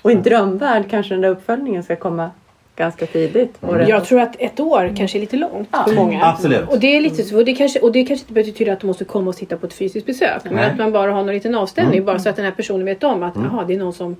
Och 0.02 0.12
i 0.12 0.14
en 0.16 0.22
drömvärld 0.24 0.84
kanske 0.90 1.14
den 1.14 1.22
där 1.22 1.30
uppföljningen 1.30 1.84
ska 1.84 1.96
komma 1.96 2.32
ganska 2.76 3.06
tidigt. 3.06 3.58
Rätt- 3.62 3.90
Jag 3.90 4.06
tror 4.06 4.22
att 4.22 4.36
ett 4.40 4.60
år 4.60 4.94
kanske 4.96 5.18
är 5.18 5.20
lite 5.20 5.38
långt 5.38 5.70
för 5.88 5.96
många. 5.96 6.26
Absolut. 6.26 6.70
Och 6.70 6.80
det 6.80 6.98
är 6.98 7.02
lite 7.02 7.24
så, 7.24 7.38
och 7.38 7.46
det 7.46 7.54
kanske, 7.54 7.80
och 7.80 7.92
det 7.92 8.04
kanske 8.06 8.24
inte 8.24 8.34
betyder 8.34 8.74
att 8.74 8.80
de 8.80 8.88
måste 8.88 9.06
komma 9.06 9.28
och 9.30 9.36
sitta 9.36 9.58
på 9.58 9.66
ett 9.66 9.74
fysiskt 9.74 10.06
besök. 10.06 10.44
Men 10.44 10.54
Nej. 10.56 10.66
att 10.72 10.78
man 10.78 10.92
bara 10.92 11.12
har 11.12 11.24
någon 11.24 11.34
liten 11.34 11.56
avstämning 11.56 11.94
Mm. 11.94 12.06
bara 12.06 12.20
så 12.20 12.30
att 12.30 12.36
den 12.36 12.46
här 12.46 12.52
personen 12.52 12.86
vet 12.86 13.04
om 13.04 13.24
att 13.24 13.38
aha, 13.38 13.64
det 13.68 13.74
är 13.74 13.78
någon 13.80 13.94
som 13.94 14.16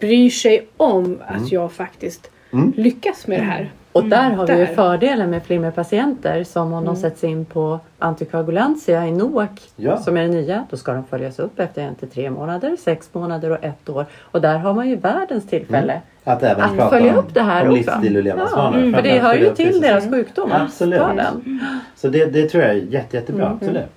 bryr 0.00 0.30
sig 0.30 0.66
om 0.76 1.18
att 1.26 1.52
jag 1.52 1.72
faktiskt 1.72 2.30
Mm. 2.52 2.72
lyckas 2.76 3.26
med 3.26 3.40
det 3.40 3.44
här. 3.44 3.70
Och 3.92 4.04
där 4.04 4.30
har 4.30 4.46
vi 4.46 4.52
ju 4.52 4.58
Där. 4.66 4.74
fördelen 4.74 5.30
med 5.30 5.42
flimmerpatienter 5.42 6.44
som 6.44 6.72
om 6.72 6.84
de 6.84 6.96
sätts 6.96 7.24
in 7.24 7.44
på 7.44 7.80
antikoagulantia 7.98 9.06
i 9.06 9.12
NOAC 9.12 9.48
Ja. 9.76 9.96
som 9.96 10.16
är 10.16 10.22
det 10.22 10.28
nya. 10.28 10.66
Då 10.70 10.76
ska 10.76 10.92
de 10.92 11.04
följas 11.04 11.38
upp 11.38 11.60
efter 11.60 11.82
en 11.82 11.94
till 11.94 12.08
tre 12.08 12.30
månader, 12.30 12.76
sex 12.80 13.08
månader 13.12 13.50
och 13.50 13.64
ett 13.64 13.88
år. 13.88 14.06
Och 14.20 14.40
där 14.40 14.58
har 14.58 14.74
man 14.74 14.88
ju 14.88 14.96
världens 14.96 15.46
tillfälle 15.46 16.00
Att 16.24 16.42
även 16.42 16.64
att 16.64 16.76
prata 16.76 16.90
följa 16.90 17.12
om, 17.12 17.18
upp 17.18 17.34
det 17.34 17.42
här 17.42 17.62
om 17.62 17.68
också. 17.68 17.76
livsstil 17.76 18.16
och 18.16 18.22
levnadsvanor. 18.22 18.78
Ja, 18.78 18.82
mm, 18.84 18.94
för 18.94 19.02
det 19.02 19.18
hör 19.18 19.34
ju 19.34 19.54
till 19.54 19.80
deras 19.80 20.10
sjukdom. 20.10 20.52
Absolut. 20.52 21.02
Så 21.96 22.08
det, 22.08 22.26
det 22.26 22.48
tror 22.48 22.62
jag 22.62 22.72
är 22.72 22.76
jätte, 22.76 23.16
jättebra. 23.16 23.44
Mm. 23.46 23.56
Absolut. 23.60 23.90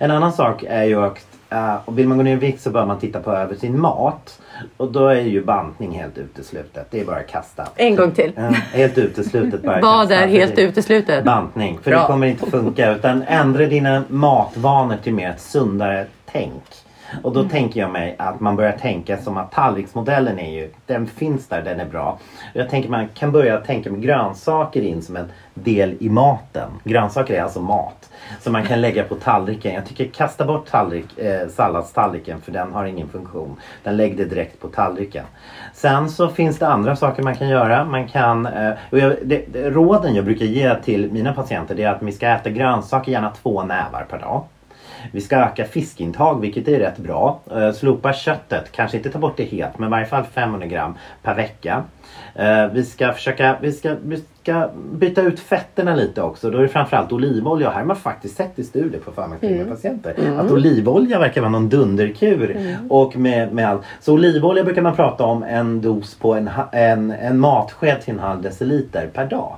En 0.00 0.10
annan 0.10 0.32
sak 0.32 0.64
är 0.68 0.84
ju 0.84 1.04
att 1.04 1.26
uh, 1.52 1.76
och 1.84 1.98
vill 1.98 2.08
man 2.08 2.16
gå 2.18 2.24
ner 2.24 2.32
i 2.32 2.36
vikt 2.36 2.60
så 2.60 2.70
bör 2.70 2.86
man 2.86 2.98
titta 2.98 3.20
på 3.20 3.30
över 3.32 3.54
sin 3.54 3.80
mat. 3.80 4.40
Och 4.76 4.92
då 4.92 5.06
är 5.08 5.20
ju 5.20 5.44
bantning 5.44 5.98
helt 5.98 6.18
uteslutet. 6.18 6.86
Det 6.90 7.00
är 7.00 7.04
bara 7.04 7.16
att 7.16 7.28
kasta. 7.28 7.68
En 7.76 7.96
gång 7.96 8.10
till. 8.10 8.32
Ja, 8.36 8.42
helt 8.72 8.98
uteslutet 8.98 9.62
bara 9.62 9.80
Vad 9.80 10.08
kasta. 10.08 10.14
är 10.24 10.28
helt 10.28 10.58
uteslutet? 10.58 11.24
Bantning. 11.24 11.78
För 11.82 11.90
Bra. 11.90 12.00
det 12.00 12.06
kommer 12.06 12.26
inte 12.26 12.50
funka. 12.50 12.92
Utan 12.92 13.22
ändra 13.22 13.66
dina 13.66 14.04
matvanor 14.08 14.96
till 15.02 15.14
mer 15.14 15.30
ett 15.30 15.40
sundare 15.40 16.06
tänk. 16.32 16.62
Och 17.22 17.32
då 17.32 17.40
Mm. 17.40 17.50
tänker 17.50 17.80
jag 17.80 17.90
mig 17.90 18.14
att 18.18 18.40
man 18.40 18.56
börjar 18.56 18.72
tänka 18.72 19.18
som 19.18 19.36
att 19.36 19.52
tallriksmodellen 19.52 20.38
är 20.38 20.50
ju, 20.52 20.70
den 20.86 21.06
finns 21.06 21.48
där, 21.48 21.62
den 21.62 21.80
är 21.80 21.84
bra. 21.86 22.18
Jag 22.52 22.68
tänker 22.70 22.90
man 22.90 23.08
kan 23.08 23.32
börja 23.32 23.60
tänka 23.60 23.90
med 23.90 24.02
grönsaker 24.02 24.82
in 24.82 25.02
som 25.02 25.16
en 25.16 25.32
del 25.54 25.96
i 26.00 26.08
maten. 26.08 26.70
Grönsaker 26.84 27.34
är 27.34 27.42
alltså 27.42 27.60
mat. 27.60 28.08
Som 28.40 28.52
man 28.52 28.62
kan 28.62 28.80
lägga 28.80 29.04
på 29.04 29.14
tallriken. 29.14 29.74
Jag 29.74 29.86
tycker 29.86 30.04
kasta 30.06 30.44
bort 30.44 30.66
tallrik, 30.66 31.18
eh, 31.18 31.48
salladstallriken 31.48 32.40
för 32.40 32.52
den 32.52 32.72
har 32.72 32.84
ingen 32.84 33.08
funktion. 33.08 33.56
Den 33.82 33.96
lägg 33.96 34.16
det 34.16 34.24
direkt 34.24 34.60
på 34.60 34.68
tallriken. 34.68 35.24
Sen 35.74 36.08
så 36.10 36.28
finns 36.28 36.58
det 36.58 36.68
andra 36.68 36.96
saker 36.96 37.22
man 37.22 37.34
kan 37.34 37.48
göra. 37.48 37.84
Man 37.84 38.08
kan, 38.08 38.46
eh, 38.46 38.72
och 38.90 38.98
jag, 38.98 39.12
det, 39.22 39.44
det, 39.52 39.70
råden 39.70 40.14
jag 40.14 40.24
brukar 40.24 40.44
ge 40.44 40.74
till 40.74 41.12
mina 41.12 41.32
patienter 41.34 41.74
det 41.74 41.82
är 41.82 41.90
att 41.94 42.02
vi 42.02 42.12
ska 42.12 42.26
äta 42.28 42.50
grönsaker 42.50 43.12
gärna 43.12 43.30
två 43.30 43.62
nävar 43.64 44.06
per 44.10 44.18
dag. 44.18 44.44
Vi 45.12 45.20
ska 45.20 45.36
öka 45.36 45.64
fiskintag 45.64 46.40
vilket 46.40 46.68
är 46.68 46.78
rätt 46.78 46.98
bra. 46.98 47.40
Eh, 47.50 47.72
slopa 47.72 48.12
köttet, 48.12 48.72
kanske 48.72 48.96
inte 48.96 49.10
ta 49.10 49.18
bort 49.18 49.36
det 49.36 49.44
helt 49.44 49.78
men 49.78 49.88
i 49.88 49.90
varje 49.90 50.06
fall 50.06 50.24
500 50.24 50.66
gram 50.66 50.94
per 51.22 51.34
vecka. 51.34 51.84
Eh, 52.34 52.66
vi 52.66 52.84
ska 52.84 53.12
försöka 53.12 53.56
vi 53.60 53.72
ska, 53.72 53.96
vi 54.04 54.24
ska 54.42 54.70
byta 54.92 55.22
ut 55.22 55.40
fetterna 55.40 55.94
lite 55.94 56.22
också. 56.22 56.50
Då 56.50 56.58
är 56.58 56.62
det 56.62 56.68
framförallt 56.68 57.12
olivolja. 57.12 57.70
Här 57.70 57.78
har 57.78 57.84
man 57.84 57.96
faktiskt 57.96 58.36
sett 58.36 58.58
i 58.58 58.64
studier 58.64 59.00
på 59.00 59.12
farmaklinika 59.12 59.64
patienter 59.64 60.14
att 60.38 60.50
olivolja 60.50 61.18
verkar 61.18 61.40
vara 61.40 61.50
någon 61.50 61.68
dunderkur. 61.68 62.76
Och 62.88 63.16
med, 63.16 63.52
med 63.52 63.68
allt. 63.68 63.82
Så 64.00 64.14
olivolja 64.14 64.64
brukar 64.64 64.82
man 64.82 64.96
prata 64.96 65.24
om 65.24 65.42
en 65.42 65.80
dos 65.80 66.14
på 66.14 66.34
en, 66.34 66.50
en, 66.72 67.10
en 67.10 67.38
matsked 67.38 68.00
till 68.00 68.14
en 68.14 68.20
halv 68.20 68.42
deciliter 68.42 69.06
per 69.06 69.26
dag. 69.26 69.56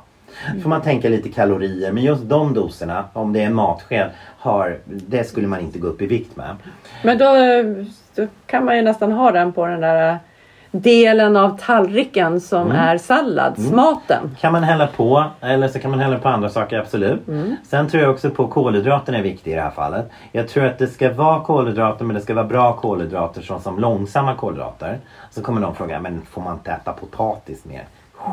Får 0.63 0.69
man 0.69 0.83
tänka 0.83 1.09
lite 1.09 1.29
kalorier 1.29 1.93
men 1.93 2.03
just 2.03 2.23
de 2.29 2.55
doserna 2.55 3.05
om 3.13 3.33
det 3.33 3.41
är 3.43 3.47
en 3.47 3.55
matsked 3.55 4.11
har, 4.39 4.79
det 4.85 5.25
skulle 5.25 5.47
man 5.49 5.61
inte 5.61 5.79
gå 5.79 5.87
upp 5.87 6.03
i 6.03 6.07
vikt 6.07 6.37
med. 6.37 6.57
Men 7.03 7.19
då, 7.19 7.25
då 8.15 8.27
kan 8.47 8.65
man 8.65 8.77
ju 8.77 8.83
nästan 8.83 9.13
ha 9.13 9.31
den 9.33 9.53
på 9.53 9.67
den 9.67 9.81
där 9.81 10.19
delen 10.71 11.37
av 11.37 11.59
tallriken 11.59 12.41
som 12.41 12.63
Mm. 12.63 12.77
är 12.77 12.99
salladsmaten. 12.99 14.37
Kan 14.41 14.53
man 14.53 14.63
hälla 14.63 14.87
på 14.87 15.25
eller 15.41 15.69
så 15.69 15.79
kan 15.79 15.91
man 15.91 16.01
hälla 16.01 16.19
på 16.19 16.29
andra 16.29 16.49
saker 16.49 16.79
absolut. 16.79 17.21
Sen 17.65 17.89
tror 17.89 18.03
jag 18.03 18.13
också 18.13 18.31
på 18.31 18.47
kolhydraterna 18.49 19.19
är 19.19 19.23
viktigt 19.23 19.47
i 19.47 19.55
det 19.55 19.61
här 19.61 19.71
fallet. 19.71 20.11
Jag 20.33 20.49
tror 20.49 20.65
att 20.65 20.79
det 20.79 20.87
ska 20.87 21.13
vara 21.13 21.41
kolhydrater 21.41 22.05
men 22.05 22.15
det 22.17 22.21
ska 22.23 22.35
vara 22.35 22.45
bra 22.47 22.73
kolhydrater 22.73 23.43
som, 23.43 23.61
som 23.61 23.79
långsamma 23.79 24.35
kolhydrater. 24.35 24.99
Så 25.31 25.43
kommer 25.43 25.61
någon 25.61 25.75
fråga, 25.75 26.01
men 26.01 26.23
får 26.31 26.43
man 26.43 26.55
inte 26.55 26.71
äta 26.71 26.93
potatis 26.93 27.65
mer? 27.65 27.83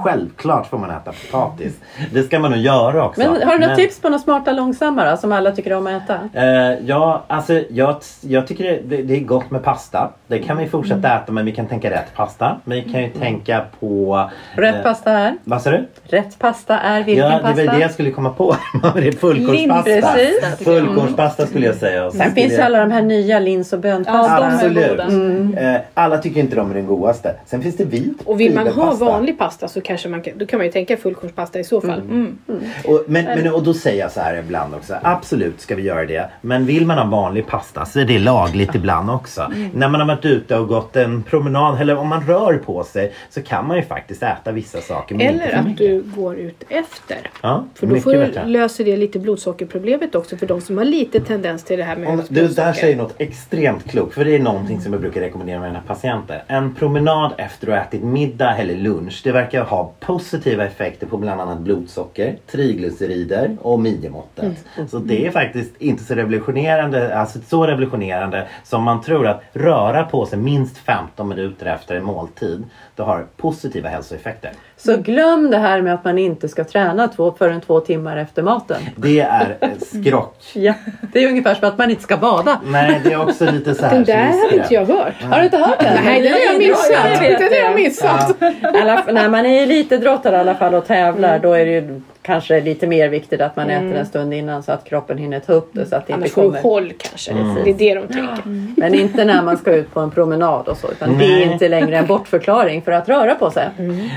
Självklart 0.03 0.67
får 0.67 0.77
man 0.77 0.89
äta 0.91 1.11
potatis. 1.11 1.73
Det 2.13 2.23
ska 2.23 2.39
man 2.39 2.51
nog 2.51 2.59
göra 2.59 3.05
också. 3.05 3.21
Men 3.21 3.29
har 3.29 3.35
du 3.53 3.59
några 3.59 3.67
Men- 3.67 3.75
tips 3.75 4.01
på 4.01 4.09
något 4.09 4.21
smarta 4.21 4.51
långsamma 4.51 5.11
då, 5.11 5.17
som 5.17 5.31
alla 5.31 5.51
tycker 5.51 5.73
om 5.73 5.87
att 5.87 6.03
äta? 6.03 6.19
Eh, 6.33 6.77
ja, 6.85 7.23
alltså 7.27 7.61
jag, 7.69 7.95
jag 8.21 8.47
tycker 8.47 8.63
det, 8.63 8.79
det, 8.97 9.03
det 9.03 9.15
är 9.15 9.19
gott 9.19 9.51
med 9.51 9.63
pasta. 9.63 10.11
Det 10.27 10.39
kan 10.39 10.57
vi 10.57 10.67
fortsätta 10.67 11.07
Mm. 11.09 11.21
äta 11.23 11.31
men 11.31 11.45
vi 11.45 11.51
kan 11.51 11.67
tänka 11.67 11.89
rätt 11.91 12.13
pasta. 12.15 12.57
Vi 12.63 12.81
kan 12.81 13.01
ju 13.03 13.09
tänka 13.09 13.65
på... 13.79 14.29
Rätt 14.55 14.75
eh, 14.75 14.81
pasta 14.81 15.11
är? 15.11 15.35
Vad 15.43 15.61
sa 15.61 15.71
du? 15.71 15.87
Rätt 16.03 16.39
pasta 16.39 16.79
är 16.79 17.03
vilken 17.03 17.23
Ja, 17.25 17.29
det 17.37 17.43
var 17.43 17.49
pasta? 17.53 17.71
det 17.71 17.79
jag 17.79 17.91
skulle 17.91 18.11
komma 18.11 18.29
på. 18.29 18.55
det 18.95 19.07
är 19.07 19.11
fullkornspasta. 19.11 19.83
Precis. 19.83 20.63
Fullkornspasta 20.65 21.45
skulle 21.47 21.65
jag 21.65 21.75
säga. 21.75 22.05
Och 22.05 22.11
Sen 22.13 22.21
skulle 22.21 22.35
finns 22.35 22.53
ju 22.53 22.57
jag- 22.57 22.65
alla 22.65 22.79
de 22.79 22.91
här 22.91 23.01
nya 23.01 23.39
lins 23.39 23.73
och 23.73 23.77
Ja, 23.77 23.81
bönpasta. 23.81 24.37
är 24.45 24.53
Absolut. 24.53 24.99
Mm. 24.99 25.57
Eh, 25.57 25.81
alla 25.93 26.17
tycker 26.17 26.39
inte 26.39 26.55
de 26.55 26.71
är 26.71 26.75
den 26.75 26.87
godaste. 26.87 27.35
Sen 27.45 27.61
finns 27.61 27.77
det 27.77 27.85
vit 27.85 28.21
Och 28.25 28.39
vill 28.39 28.55
man 28.55 28.67
ha 28.67 28.93
vanlig 28.93 29.37
pasta 29.39 29.67
så 29.67 29.80
så 29.81 29.87
kanske 29.87 30.09
man 30.09 30.21
kan, 30.21 30.37
då 30.37 30.45
kan 30.45 30.57
man 30.57 30.65
ju 30.65 30.71
tänka 30.71 30.97
fullkornspasta 30.97 31.59
i 31.59 31.63
så 31.63 31.81
fall. 31.81 31.99
Mm. 31.99 32.37
Och, 32.85 33.03
men, 33.07 33.25
men, 33.25 33.53
och 33.53 33.63
då 33.63 33.73
säger 33.73 33.99
jag 33.99 34.11
så 34.11 34.19
här 34.19 34.37
ibland 34.37 34.75
också. 34.75 34.95
Absolut 35.01 35.61
ska 35.61 35.75
vi 35.75 35.81
göra 35.81 36.05
det. 36.05 36.29
Men 36.41 36.65
vill 36.65 36.85
man 36.85 36.97
ha 36.97 37.05
vanlig 37.05 37.47
pasta 37.47 37.85
så 37.85 37.99
är 37.99 38.05
det 38.05 38.19
lagligt 38.19 38.75
ibland 38.75 39.09
också. 39.09 39.51
När 39.73 39.89
man 39.89 40.01
har 40.01 40.07
varit 40.07 40.25
ute 40.25 40.57
och 40.57 40.67
gått 40.67 40.95
en 40.95 41.23
promenad 41.23 41.81
eller 41.81 41.97
om 41.97 42.07
man 42.07 42.27
rör 42.27 42.57
på 42.57 42.83
sig 42.83 43.13
så 43.29 43.41
kan 43.41 43.67
man 43.67 43.77
ju 43.77 43.83
faktiskt 43.83 44.23
äta 44.23 44.51
vissa 44.51 44.81
saker. 44.81 45.21
Eller 45.21 45.53
att 45.53 45.77
du 45.77 46.03
går 46.15 46.35
ut 46.35 46.63
efter. 46.69 47.17
Ja, 47.41 47.65
För 47.75 47.87
då 47.87 47.95
får 47.95 48.11
bättre. 48.13 48.45
löser 48.45 48.85
det 48.85 48.97
lite 48.97 49.19
blodsockerproblemet 49.19 50.15
också 50.15 50.37
för 50.37 50.45
de 50.45 50.61
som 50.61 50.77
har 50.77 50.85
lite 50.85 51.19
tendens 51.19 51.63
till 51.63 51.77
det 51.77 51.83
här 51.83 51.95
med 51.95 52.09
Om, 52.09 52.17
du 52.17 52.23
där 52.23 52.41
blodsocker. 52.41 52.73
säger 52.73 52.95
något 52.95 53.15
extremt 53.17 53.91
klokt. 53.91 54.13
För 54.13 54.25
det 54.25 54.35
är 54.35 54.39
någonting 54.39 54.81
som 54.81 54.93
jag 54.93 55.01
brukar 55.01 55.21
rekommendera 55.21 55.59
med 55.59 55.69
mina 55.69 55.81
patienter. 55.87 56.43
En 56.47 56.75
promenad 56.75 57.33
efter 57.37 57.67
att 57.67 57.73
ha 57.73 57.83
ätit 57.83 58.03
middag 58.03 58.57
eller 58.57 58.75
lunch. 58.75 59.21
Det 59.23 59.31
verkar 59.31 59.63
ha 59.71 59.91
positiva 59.99 60.65
effekter 60.65 61.07
på 61.07 61.17
bland 61.17 61.41
annat 61.41 61.59
blodsocker, 61.59 62.37
triglycerider 62.51 63.57
och 63.61 63.79
midjemåttet. 63.79 64.65
Så 64.89 64.99
det 64.99 65.25
är 65.25 65.31
faktiskt 65.31 65.81
inte 65.81 66.03
så 66.03 66.15
revolutionerande, 66.15 67.17
alltså 67.17 67.39
så 67.47 67.67
revolutionerande 67.67 68.47
som 68.63 68.83
man 68.83 69.01
tror 69.01 69.27
att 69.27 69.43
röra 69.53 70.03
på 70.03 70.25
sig 70.25 70.39
minst 70.39 70.77
15 70.77 71.29
minuter 71.29 71.65
efter 71.65 71.95
en 71.95 72.03
måltid. 72.03 72.63
Det 72.95 73.03
har 73.03 73.25
positiva 73.37 73.89
hälsoeffekter. 73.89 74.51
Så 74.85 74.97
glöm 74.97 75.51
det 75.51 75.57
här 75.57 75.81
med 75.81 75.93
att 75.93 76.03
man 76.03 76.17
inte 76.17 76.49
ska 76.49 76.63
träna 76.63 77.07
två, 77.07 77.35
förrän 77.37 77.61
två 77.61 77.79
timmar 77.79 78.17
efter 78.17 78.41
maten. 78.41 78.81
Det 78.95 79.19
är 79.19 79.57
skrock. 79.79 80.37
Ja, 80.53 80.73
det 81.13 81.23
är 81.23 81.27
ungefär 81.27 81.55
som 81.55 81.67
att 81.67 81.77
man 81.77 81.89
inte 81.89 82.03
ska 82.03 82.17
bada. 82.17 82.61
Nej, 82.65 83.01
det 83.03 83.13
är 83.13 83.21
också 83.21 83.51
lite 83.51 83.75
så 83.75 83.85
här. 83.85 83.93
Den 83.93 84.03
där 84.03 84.49
det. 84.49 84.55
inte 84.55 84.73
jag 84.73 84.85
hört. 84.85 85.23
Har 85.23 85.39
du 85.39 85.45
inte 85.45 85.57
hört 85.57 85.79
det? 85.79 86.01
Nej, 86.05 86.21
den 86.21 86.31
har 86.33 86.39
jag 86.39 86.57
missat. 86.57 87.19
Den 87.21 87.49
har 87.49 87.69
jag 87.69 87.75
missat. 87.75 88.35
Alla, 88.81 89.03
när 89.11 89.29
man 89.29 89.45
är 89.45 89.63
elitidrottare 89.63 90.35
i 90.35 90.39
alla 90.39 90.55
fall 90.55 90.73
och 90.73 90.87
tävlar 90.87 91.39
då 91.39 91.53
är 91.53 91.65
det 91.65 91.71
ju 91.71 92.01
kanske 92.21 92.61
lite 92.61 92.87
mer 92.87 93.09
viktigt 93.09 93.41
att 93.41 93.55
man 93.55 93.69
äter 93.69 93.93
en 93.95 94.05
stund 94.05 94.33
innan 94.33 94.63
så 94.63 94.71
att 94.71 94.83
kroppen 94.85 95.17
hinner 95.17 95.39
ta 95.39 95.53
upp 95.53 95.69
det 95.73 95.85
så 95.85 95.95
att 95.95 96.07
det 96.07 96.13
inte 96.13 96.21
Annars 96.23 96.31
får 96.31 96.41
du 96.41 96.47
kommer. 96.47 96.61
håll 96.61 96.93
kanske. 96.97 97.33
Det 97.63 97.69
är 97.69 97.73
det 97.73 97.95
de 98.01 98.07
tänker. 98.13 98.43
Men 98.81 98.95
inte 98.95 99.25
när 99.25 99.41
man 99.43 99.57
ska 99.57 99.71
ut 99.75 99.93
på 99.93 99.99
en 99.99 100.11
promenad 100.11 100.67
och 100.67 100.77
så 100.77 100.91
utan 100.91 101.17
det 101.17 101.25
är 101.25 101.51
inte 101.51 101.67
längre 101.69 101.97
en 101.97 102.05
bortförklaring 102.07 102.81
för 102.81 102.91
att 102.91 103.09
röra 103.09 103.35
på 103.35 103.51
sig. 103.51 103.69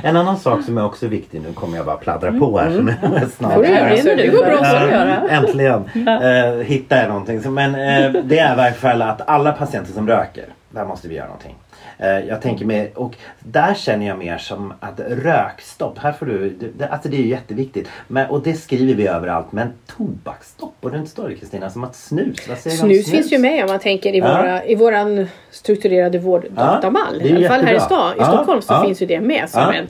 En 0.05 0.17
annan 0.17 0.37
sak 0.39 0.65
som 0.65 0.79
är 0.79 0.85
också 0.85 1.07
viktig, 1.07 1.41
nu 1.41 1.53
kommer 1.53 1.77
jag 1.77 1.87
bara 1.87 1.97
pladdra 1.97 2.33
på 2.33 2.59
här 2.59 2.67
Mm. 2.67 2.95
som 3.01 3.29
snart. 3.37 3.53
Göra. 3.69 3.89
Brinner 3.89 4.17
du 4.17 4.23
Det 4.23 4.29
går 4.29 4.45
bra 4.45 4.57
det? 4.61 4.65
så. 4.81 4.85
Du 4.87 4.91
göra. 4.91 5.29
Äntligen 5.31 5.85
eh, 6.09 6.65
hittar 6.67 6.97
jag 7.01 7.09
någonting. 7.09 7.53
Men 7.55 7.75
eh, 7.75 8.23
det 8.25 8.39
är 8.39 8.53
i 8.53 8.57
varje 8.57 8.73
fall 8.73 9.03
att 9.03 9.29
alla 9.29 9.53
patienter 9.53 9.93
som 9.93 10.09
röker, 10.09 10.45
där 10.75 10.85
måste 10.85 11.09
vi 11.09 11.15
göra 11.15 11.27
någonting. 11.27 11.55
Eh, 11.99 12.09
jag 12.19 12.43
tänker 12.43 12.65
mer, 12.65 12.91
och 12.99 13.15
där 13.39 13.75
känner 13.75 14.07
jag 14.07 14.19
mer 14.19 14.39
som 14.39 14.75
att 14.81 15.01
rökstopp, 15.09 15.99
här 15.99 16.13
får 16.13 16.27
du, 16.27 16.51
det- 16.79 16.87
alltså 16.89 17.09
det 17.09 17.17
är 17.17 17.21
ju 17.21 17.29
jätteviktigt. 17.29 17.89
Men, 18.09 18.31
och 18.31 18.43
det 18.43 18.55
skriver 18.55 18.95
vi 18.95 19.07
överallt, 19.07 19.53
men 19.53 19.73
tobaksstopp, 19.97 20.81
borde 20.81 20.95
det 20.95 20.99
inte 20.99 21.11
stå 21.11 21.29
det 21.29 21.35
Kristina? 21.35 21.71
Som 21.71 21.85
att 21.85 21.97
snus, 21.97 22.49
vad 22.49 22.59
säger 22.59 22.83
om 22.83 22.89
Snus 22.89 23.11
finns 23.11 23.33
ju 23.33 23.39
med 23.39 23.65
om 23.65 23.71
man 23.71 23.79
tänker 23.81 24.15
i, 24.15 24.19
Ja. 24.19 24.27
våra, 24.37 24.65
i 24.65 24.75
våran 24.75 25.29
strukturerade 25.51 26.19
vårddatamal. 26.19 27.19
det 27.19 27.29
är 27.29 27.33
I 27.33 27.37
alla 27.37 27.49
fall 27.49 27.65
här 27.65 27.75
i, 27.75 27.81
stan, 27.81 28.13
i 28.13 28.17
Ja, 28.19 28.25
Stockholm 28.27 28.63
så 28.63 28.73
ja. 28.73 28.85
finns 28.85 29.03
ju 29.03 29.07
det 29.07 29.21
med 29.21 29.51
som 29.51 29.61
Ja. 29.61 29.73
en 29.75 29.87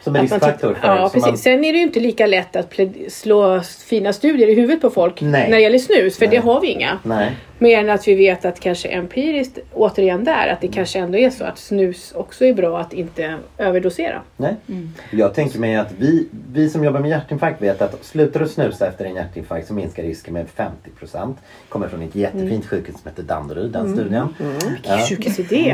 Som 0.00 0.16
en 0.16 0.22
riskfaktor 0.22 0.78
Ja, 0.82 1.10
precis. 1.12 1.26
man- 1.26 1.38
Sen 1.38 1.64
är 1.64 1.72
det 1.72 1.78
ju 1.78 1.84
inte 1.84 2.00
lika 2.00 2.26
lätt 2.26 2.56
att 2.56 2.74
slå 3.08 3.60
fina 3.86 4.12
studier 4.12 4.48
i 4.48 4.54
huvudet 4.54 4.80
på 4.82 4.90
folk 4.90 5.20
Nej. 5.20 5.50
när 5.50 5.56
det 5.56 5.62
gäller 5.62 5.78
snus, 5.78 6.18
för 6.18 6.26
Nej. 6.26 6.36
det 6.36 6.42
har 6.42 6.60
vi 6.60 6.66
inga. 6.66 6.98
Nej. 7.02 7.32
Mer 7.58 7.78
än 7.78 7.90
att 7.90 8.08
vi 8.08 8.14
vet 8.14 8.44
att 8.44 8.60
kanske 8.60 8.88
empiriskt, 8.88 9.58
återigen 9.74 10.24
där, 10.24 10.48
att 10.48 10.60
det 10.60 10.68
kanske 10.68 10.98
ändå 10.98 11.18
är 11.18 11.30
så 11.30 11.44
att 11.44 11.58
snus 11.58 12.12
också 12.16 12.44
är 12.44 12.54
bra 12.54 12.80
att 12.80 12.92
inte 12.92 13.34
överdosera. 13.58 14.22
Nej. 14.36 14.56
Mm. 14.68 14.92
Jag 15.10 15.34
tänker 15.34 15.58
mig 15.58 15.76
att 15.76 15.92
vi, 15.98 16.28
vi 16.52 16.68
som 16.70 16.84
jobbar 16.84 17.00
med 17.00 17.10
hjärtinfarkt 17.10 17.62
vet 17.62 17.82
att 17.82 18.04
slutar 18.04 18.40
du 18.40 18.48
snusa 18.48 18.86
efter 18.86 19.04
en 19.04 19.14
hjärtinfarkt 19.14 19.66
så 19.66 19.74
minskar 19.74 20.02
risken 20.02 20.34
med 20.34 20.46
50 20.48 20.90
procent. 20.98 21.38
Kommer 21.68 21.88
från 21.88 22.02
ett 22.02 22.14
jättefint 22.14 22.50
Mm. 22.50 22.62
sjukhus 22.62 22.94
som 23.02 23.10
heter 23.10 23.22
Danderyd, 23.22 23.70
den 23.70 23.92
studien. 23.92 24.28
Vilken 24.70 24.98
sjukhusidé! 24.98 25.70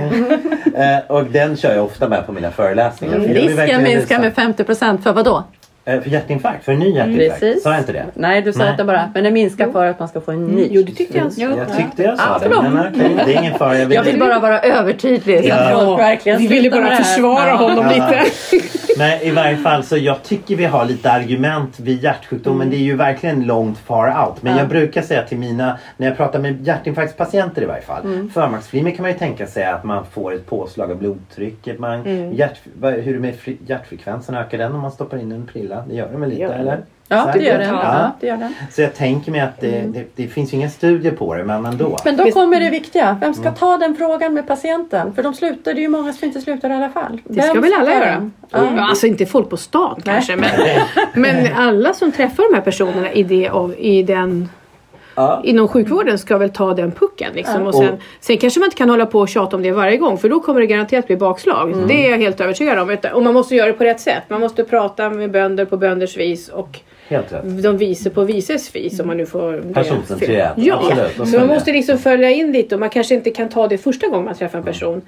Eh, 0.75 0.99
och 1.17 1.25
den 1.25 1.57
kör 1.57 1.75
jag 1.75 1.85
ofta 1.85 2.09
med 2.09 2.27
på 2.27 2.33
mina 2.33 2.51
föreläsningar. 2.51 3.19
Risken 3.19 3.83
minskar 3.83 4.21
med 4.21 4.35
50 4.35 4.65
procent 4.65 5.03
för 5.03 5.13
vad 5.13 5.25
då? 5.25 5.45
Eh, 5.85 6.01
för 6.01 6.11
hjärtinfarkt, 6.11 6.65
för 6.65 6.73
en 6.73 6.79
ny 6.79 6.91
hjärtinfarkt. 6.91 7.41
Precis. 7.41 7.63
Sa 7.63 7.71
jag 7.71 7.79
inte 7.81 7.93
det? 7.93 8.05
Nej 8.15 8.43
du 8.43 8.53
sa 8.53 8.59
Nej. 8.59 8.69
att 8.71 8.77
det 8.79 8.85
bara, 8.85 9.11
men 9.15 9.25
det 9.25 9.31
minskar 9.31 9.73
för 9.73 9.87
att 9.87 9.99
man 9.99 10.09
ska 10.09 10.21
få 10.21 10.33
en 10.33 10.47
ny. 10.47 10.69
Jo, 10.71 10.83
det 10.83 10.93
tyckte 10.93 11.19
jag. 11.19 11.57
Jag 11.59 11.77
tyckte 11.77 12.03
jag 12.03 12.19
sa 12.19 12.25
Ah, 12.35 12.39
det. 12.39 12.49
Men 12.49 12.79
okej, 12.79 13.23
det 13.27 13.35
är 13.35 13.39
ingen 13.41 13.55
fara. 13.55 13.79
Jag 13.79 13.87
vill, 13.87 13.95
Jag 13.97 14.05
vill 14.05 14.19
bara 14.19 14.39
vara 14.39 14.61
övertydlig 14.61 15.45
så 15.45 15.53
att 15.55 15.71
Ja. 15.71 15.85
folk 15.87 16.01
verkligen 16.01 16.39
Vi 16.39 16.47
ville 16.47 16.71
bara 16.71 16.97
försvara 16.97 17.49
Ja. 17.49 17.57
honom 17.57 17.85
Ja. 17.97 18.07
lite. 18.11 18.25
Nej, 18.99 19.21
i 19.23 19.31
varje 19.31 19.57
fall 19.57 19.85
så 19.85 19.97
jag 19.97 20.23
tycker 20.23 20.57
vi 20.57 20.65
har 20.65 20.85
lite 20.85 21.11
argument 21.13 21.81
vid 21.81 22.03
hjärtsjukdom 22.05 22.59
men 22.59 22.71
det 22.71 22.77
är 22.77 22.79
ju 22.85 22.97
verkligen 22.97 23.45
långt 23.47 23.79
far 23.79 24.09
out. 24.27 24.43
Men 24.43 24.53
Ja. 24.53 24.59
jag 24.59 24.69
brukar 24.69 25.03
säga 25.03 25.23
till 25.23 25.39
mina, 25.39 25.79
när 25.97 26.07
jag 26.09 26.17
pratar 26.17 26.39
med 26.39 26.67
hjärtinfarktspatienter 26.67 27.63
i 27.63 27.65
varje 27.67 27.83
fall. 27.83 28.05
Mm. 28.05 28.31
Förmaksflimmer 28.31 28.91
kan 28.91 29.03
man 29.03 29.11
ju 29.13 29.19
tänka 29.19 29.47
sig 29.47 29.65
att 29.65 29.85
man 29.85 30.05
får 30.07 30.35
ett 30.35 30.47
påslag 30.47 30.91
av 30.91 30.97
blodtrycket. 30.99 31.79
Man, 31.79 32.33
hjärt, 32.35 32.61
vad- 32.81 32.93
hur 32.93 33.09
är 33.09 33.13
det 33.15 33.21
med 33.21 33.35
hjärtfrekvensen? 33.67 34.35
Ökar 34.35 34.59
den 34.59 34.73
om 34.73 34.81
man 34.81 34.91
stoppar 34.93 35.19
in 35.19 35.33
en 35.33 35.47
prilla? 35.47 35.72
Det 35.89 35.95
gör 35.95 36.09
den 36.09 36.21
väl 36.21 36.31
lite 36.31 36.49
den. 36.49 36.61
eller? 36.61 36.81
Ja, 37.09 37.31
det 37.33 37.43
gör 37.43 37.59
den. 37.59 37.69
Ja. 37.69 37.83
Ja, 37.85 38.13
det 38.21 38.27
gör 38.27 38.37
den. 38.37 38.55
Så 38.71 38.83
jag 38.83 38.95
tänker 38.95 39.33
mig 39.33 39.41
att 39.41 39.61
det, 39.61 39.81
det, 39.87 40.05
det 40.17 40.29
finns 40.29 40.53
ju 40.53 40.57
inga 40.57 40.71
studier 40.71 41.13
på 41.13 41.35
det 41.35 41.45
men 41.45 41.67
ändå. 41.67 41.97
Men 42.05 42.17
då 42.17 42.31
kommer 42.31 42.61
det 42.61 42.71
viktiga. 42.71 43.17
Vem 43.21 43.35
ska 43.35 43.51
ta 43.51 43.79
den 43.79 43.97
frågan 43.97 44.35
med 44.35 44.47
patienten? 44.47 45.15
För 45.15 45.23
de 45.23 45.35
slutar, 45.35 45.75
det 45.75 45.81
är 45.81 45.83
ju 45.83 45.89
många 45.89 46.13
som 46.13 46.29
inte 46.29 46.41
slutar 46.41 46.71
i 46.71 46.73
alla 46.73 46.89
fall. 46.89 47.21
Det 47.25 47.43
ska 47.43 47.53
Vem 47.53 47.63
väl 47.63 47.73
alla 47.75 47.95
göra? 47.95 48.31
Ja. 48.51 48.81
Alltså 48.81 49.07
inte 49.07 49.27
folk 49.27 49.51
på 49.51 49.57
stan 49.57 50.01
kanske 50.05 50.37
men, 50.37 50.51
men 51.15 51.53
alla 51.57 51.95
som 51.95 52.13
träffar 52.13 52.51
de 52.53 52.55
här 52.55 52.65
personerna 52.65 53.13
i, 53.13 53.23
det, 53.23 53.49
av, 53.49 53.75
i 53.79 54.03
den 54.03 54.49
Ja. 55.15 55.43
inom 55.45 55.69
sjukvården 55.69 56.19
ska 56.19 56.39
väl 56.39 56.51
ta 56.51 56.75
den 56.75 56.93
pucken. 56.93 57.33
Liksom. 57.35 57.61
Ja. 57.61 57.69
Och 57.69 57.75
sen, 57.75 57.97
sen 58.21 58.39
kanske 58.39 58.61
man 58.61 58.67
inte 58.67 58.77
kan 58.77 58.91
hålla 58.91 59.07
på 59.07 59.21
och 59.21 59.29
tjata 59.29 59.57
om 59.57 59.63
det 59.63 59.73
varje 59.73 59.97
gång 59.97 60.19
för 60.19 60.29
då 60.29 60.41
kommer 60.41 60.61
det 60.61 60.67
garanterat 60.67 61.07
bli 61.07 61.17
bakslag. 61.17 61.73
Mm. 61.73 61.89
Det 61.89 62.07
är 62.07 62.11
jag 62.11 62.19
helt 62.19 62.41
övertygad 62.41 62.79
om. 62.79 62.97
Och 63.15 63.23
man 63.23 63.35
måste 63.35 63.55
göra 63.55 63.67
det 63.67 63.73
på 63.73 63.85
rätt 63.85 64.01
sätt. 64.01 64.23
Man 64.29 64.41
måste 64.41 64.65
prata 64.65 65.11
med 65.11 65.31
bönder 65.31 65.65
på 65.65 65.77
bönders 65.77 66.17
vis 66.17 66.49
och 66.49 66.81
de 67.63 67.77
vise 67.77 68.11
på 68.11 68.25
vises 68.25 68.75
vis 68.77 69.01
om 69.01 69.07
man 69.07 69.17
nu 69.17 69.27
får... 69.27 69.63
Ja, 70.57 70.91
absolut. 70.91 71.31
Så 71.31 71.39
man 71.39 71.49
måste 71.49 71.73
liksom 71.73 71.99
följa 71.99 72.31
in 72.31 72.53
lite 72.53 72.75
och 72.75 72.81
man 72.81 72.91
kanske 72.91 73.15
inte 73.15 73.31
kan 73.31 73.49
ta 73.49 73.69
det 73.69 73.79
första 73.79 74.09
gången 74.09 74.25
man 74.25 74.35
träffar 74.35 74.59
en 74.59 74.65
person. 74.65 75.03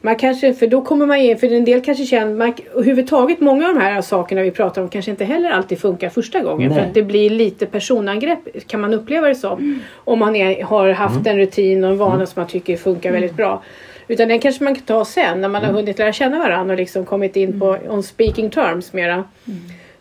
Man 0.00 0.16
kanske, 0.16 0.54
för 0.54 0.66
då 0.66 0.82
kommer 0.82 1.06
man 1.06 1.16
in, 1.16 1.38
för 1.38 1.52
en 1.52 1.64
del 1.64 1.80
kanske 1.80 2.04
känner, 2.04 2.34
man, 2.34 2.54
överhuvudtaget 2.74 3.40
många 3.40 3.68
av 3.68 3.74
de 3.74 3.80
här 3.80 4.02
sakerna 4.02 4.42
vi 4.42 4.50
pratar 4.50 4.82
om 4.82 4.88
kanske 4.88 5.10
inte 5.10 5.24
heller 5.24 5.50
alltid 5.50 5.78
funkar 5.78 6.08
första 6.08 6.40
gången. 6.40 6.70
För 6.70 6.80
Nej. 6.80 6.88
att 6.88 6.94
det 6.94 7.02
blir 7.02 7.30
lite 7.30 7.66
personangrepp 7.66 8.38
kan 8.66 8.80
man 8.80 8.94
uppleva 8.94 9.28
det 9.28 9.34
som. 9.34 9.80
Om 9.94 10.18
man 10.18 10.36
är, 10.36 10.62
har 10.62 10.88
haft 10.88 11.26
en 11.26 11.38
rutin 11.38 11.84
och 11.84 11.90
en 11.90 11.98
vana 11.98 12.26
som 12.26 12.40
man 12.40 12.48
tycker 12.48 12.76
funkar 12.76 13.12
väldigt 13.12 13.36
bra. 13.36 13.62
Utan 14.08 14.28
den 14.28 14.38
kanske 14.40 14.64
man 14.64 14.74
kan 14.74 14.84
ta 14.84 15.04
sen 15.04 15.40
när 15.40 15.48
man 15.48 15.64
har 15.64 15.72
hunnit 15.72 15.98
lära 15.98 16.12
känna 16.12 16.38
varandra 16.38 16.72
och 16.72 16.78
liksom 16.78 17.04
kommit 17.04 17.36
in 17.36 17.60
på 17.60 17.78
on 17.88 18.02
speaking 18.02 18.50
terms 18.50 18.92
mera. 18.92 19.24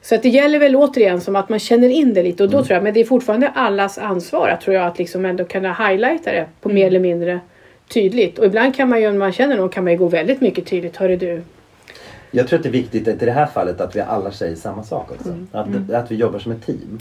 Så 0.02 0.16
att 0.16 0.24
det 0.24 0.30
gäller 0.30 0.60
väl 0.60 0.76
återigen 0.76 1.22
som 1.22 1.36
att 1.36 1.50
man 1.50 1.60
känner 1.60 1.90
in 1.90 2.14
det 2.14 2.24
lite 2.24 2.44
och 2.44 2.50
då 2.50 2.64
tror 2.64 2.76
jag, 2.76 2.84
men 2.84 2.94
det 2.94 3.00
är 3.00 3.06
fortfarande 3.06 3.50
allas 3.50 3.98
ansvar 3.98 4.58
tror 4.64 4.76
jag, 4.76 4.86
att 4.86 5.00
liksom 5.00 5.26
ändå 5.26 5.46
kunna 5.46 5.74
highlighta 5.74 6.32
det 6.32 6.46
på 6.62 6.70
mer 6.70 6.88
eller 6.88 7.00
mindre 7.00 7.40
tydligt. 7.88 8.40
Och 8.40 8.46
ibland 8.46 8.76
kan 8.76 8.90
man 8.90 9.02
ju, 9.02 9.08
om 9.08 9.20
man 9.20 9.32
känner 9.32 9.58
någon, 9.58 9.70
kan 9.70 9.84
man 9.84 9.94
ju 9.94 10.00
gå 10.00 10.08
väldigt 10.08 10.42
mycket 10.42 10.66
tydligt. 10.66 10.98
Hörru 10.98 11.18
du, 11.18 11.42
jag 12.32 12.48
tror 12.48 12.60
att 12.60 12.64
det 12.64 12.70
är 12.70 12.74
viktigt 12.74 13.08
att 13.08 13.22
i 13.22 13.26
det 13.26 13.32
här 13.32 13.46
fallet 13.46 13.82
att 13.82 13.96
vi 13.96 14.02
alla 14.02 14.32
säger 14.32 14.56
samma 14.56 14.84
sak 14.84 15.12
också. 15.12 15.36
Att, 15.52 15.92
att 15.94 16.12
vi 16.12 16.16
jobbar 16.16 16.40
som 16.40 16.52
ett 16.52 16.66
team. 16.66 17.00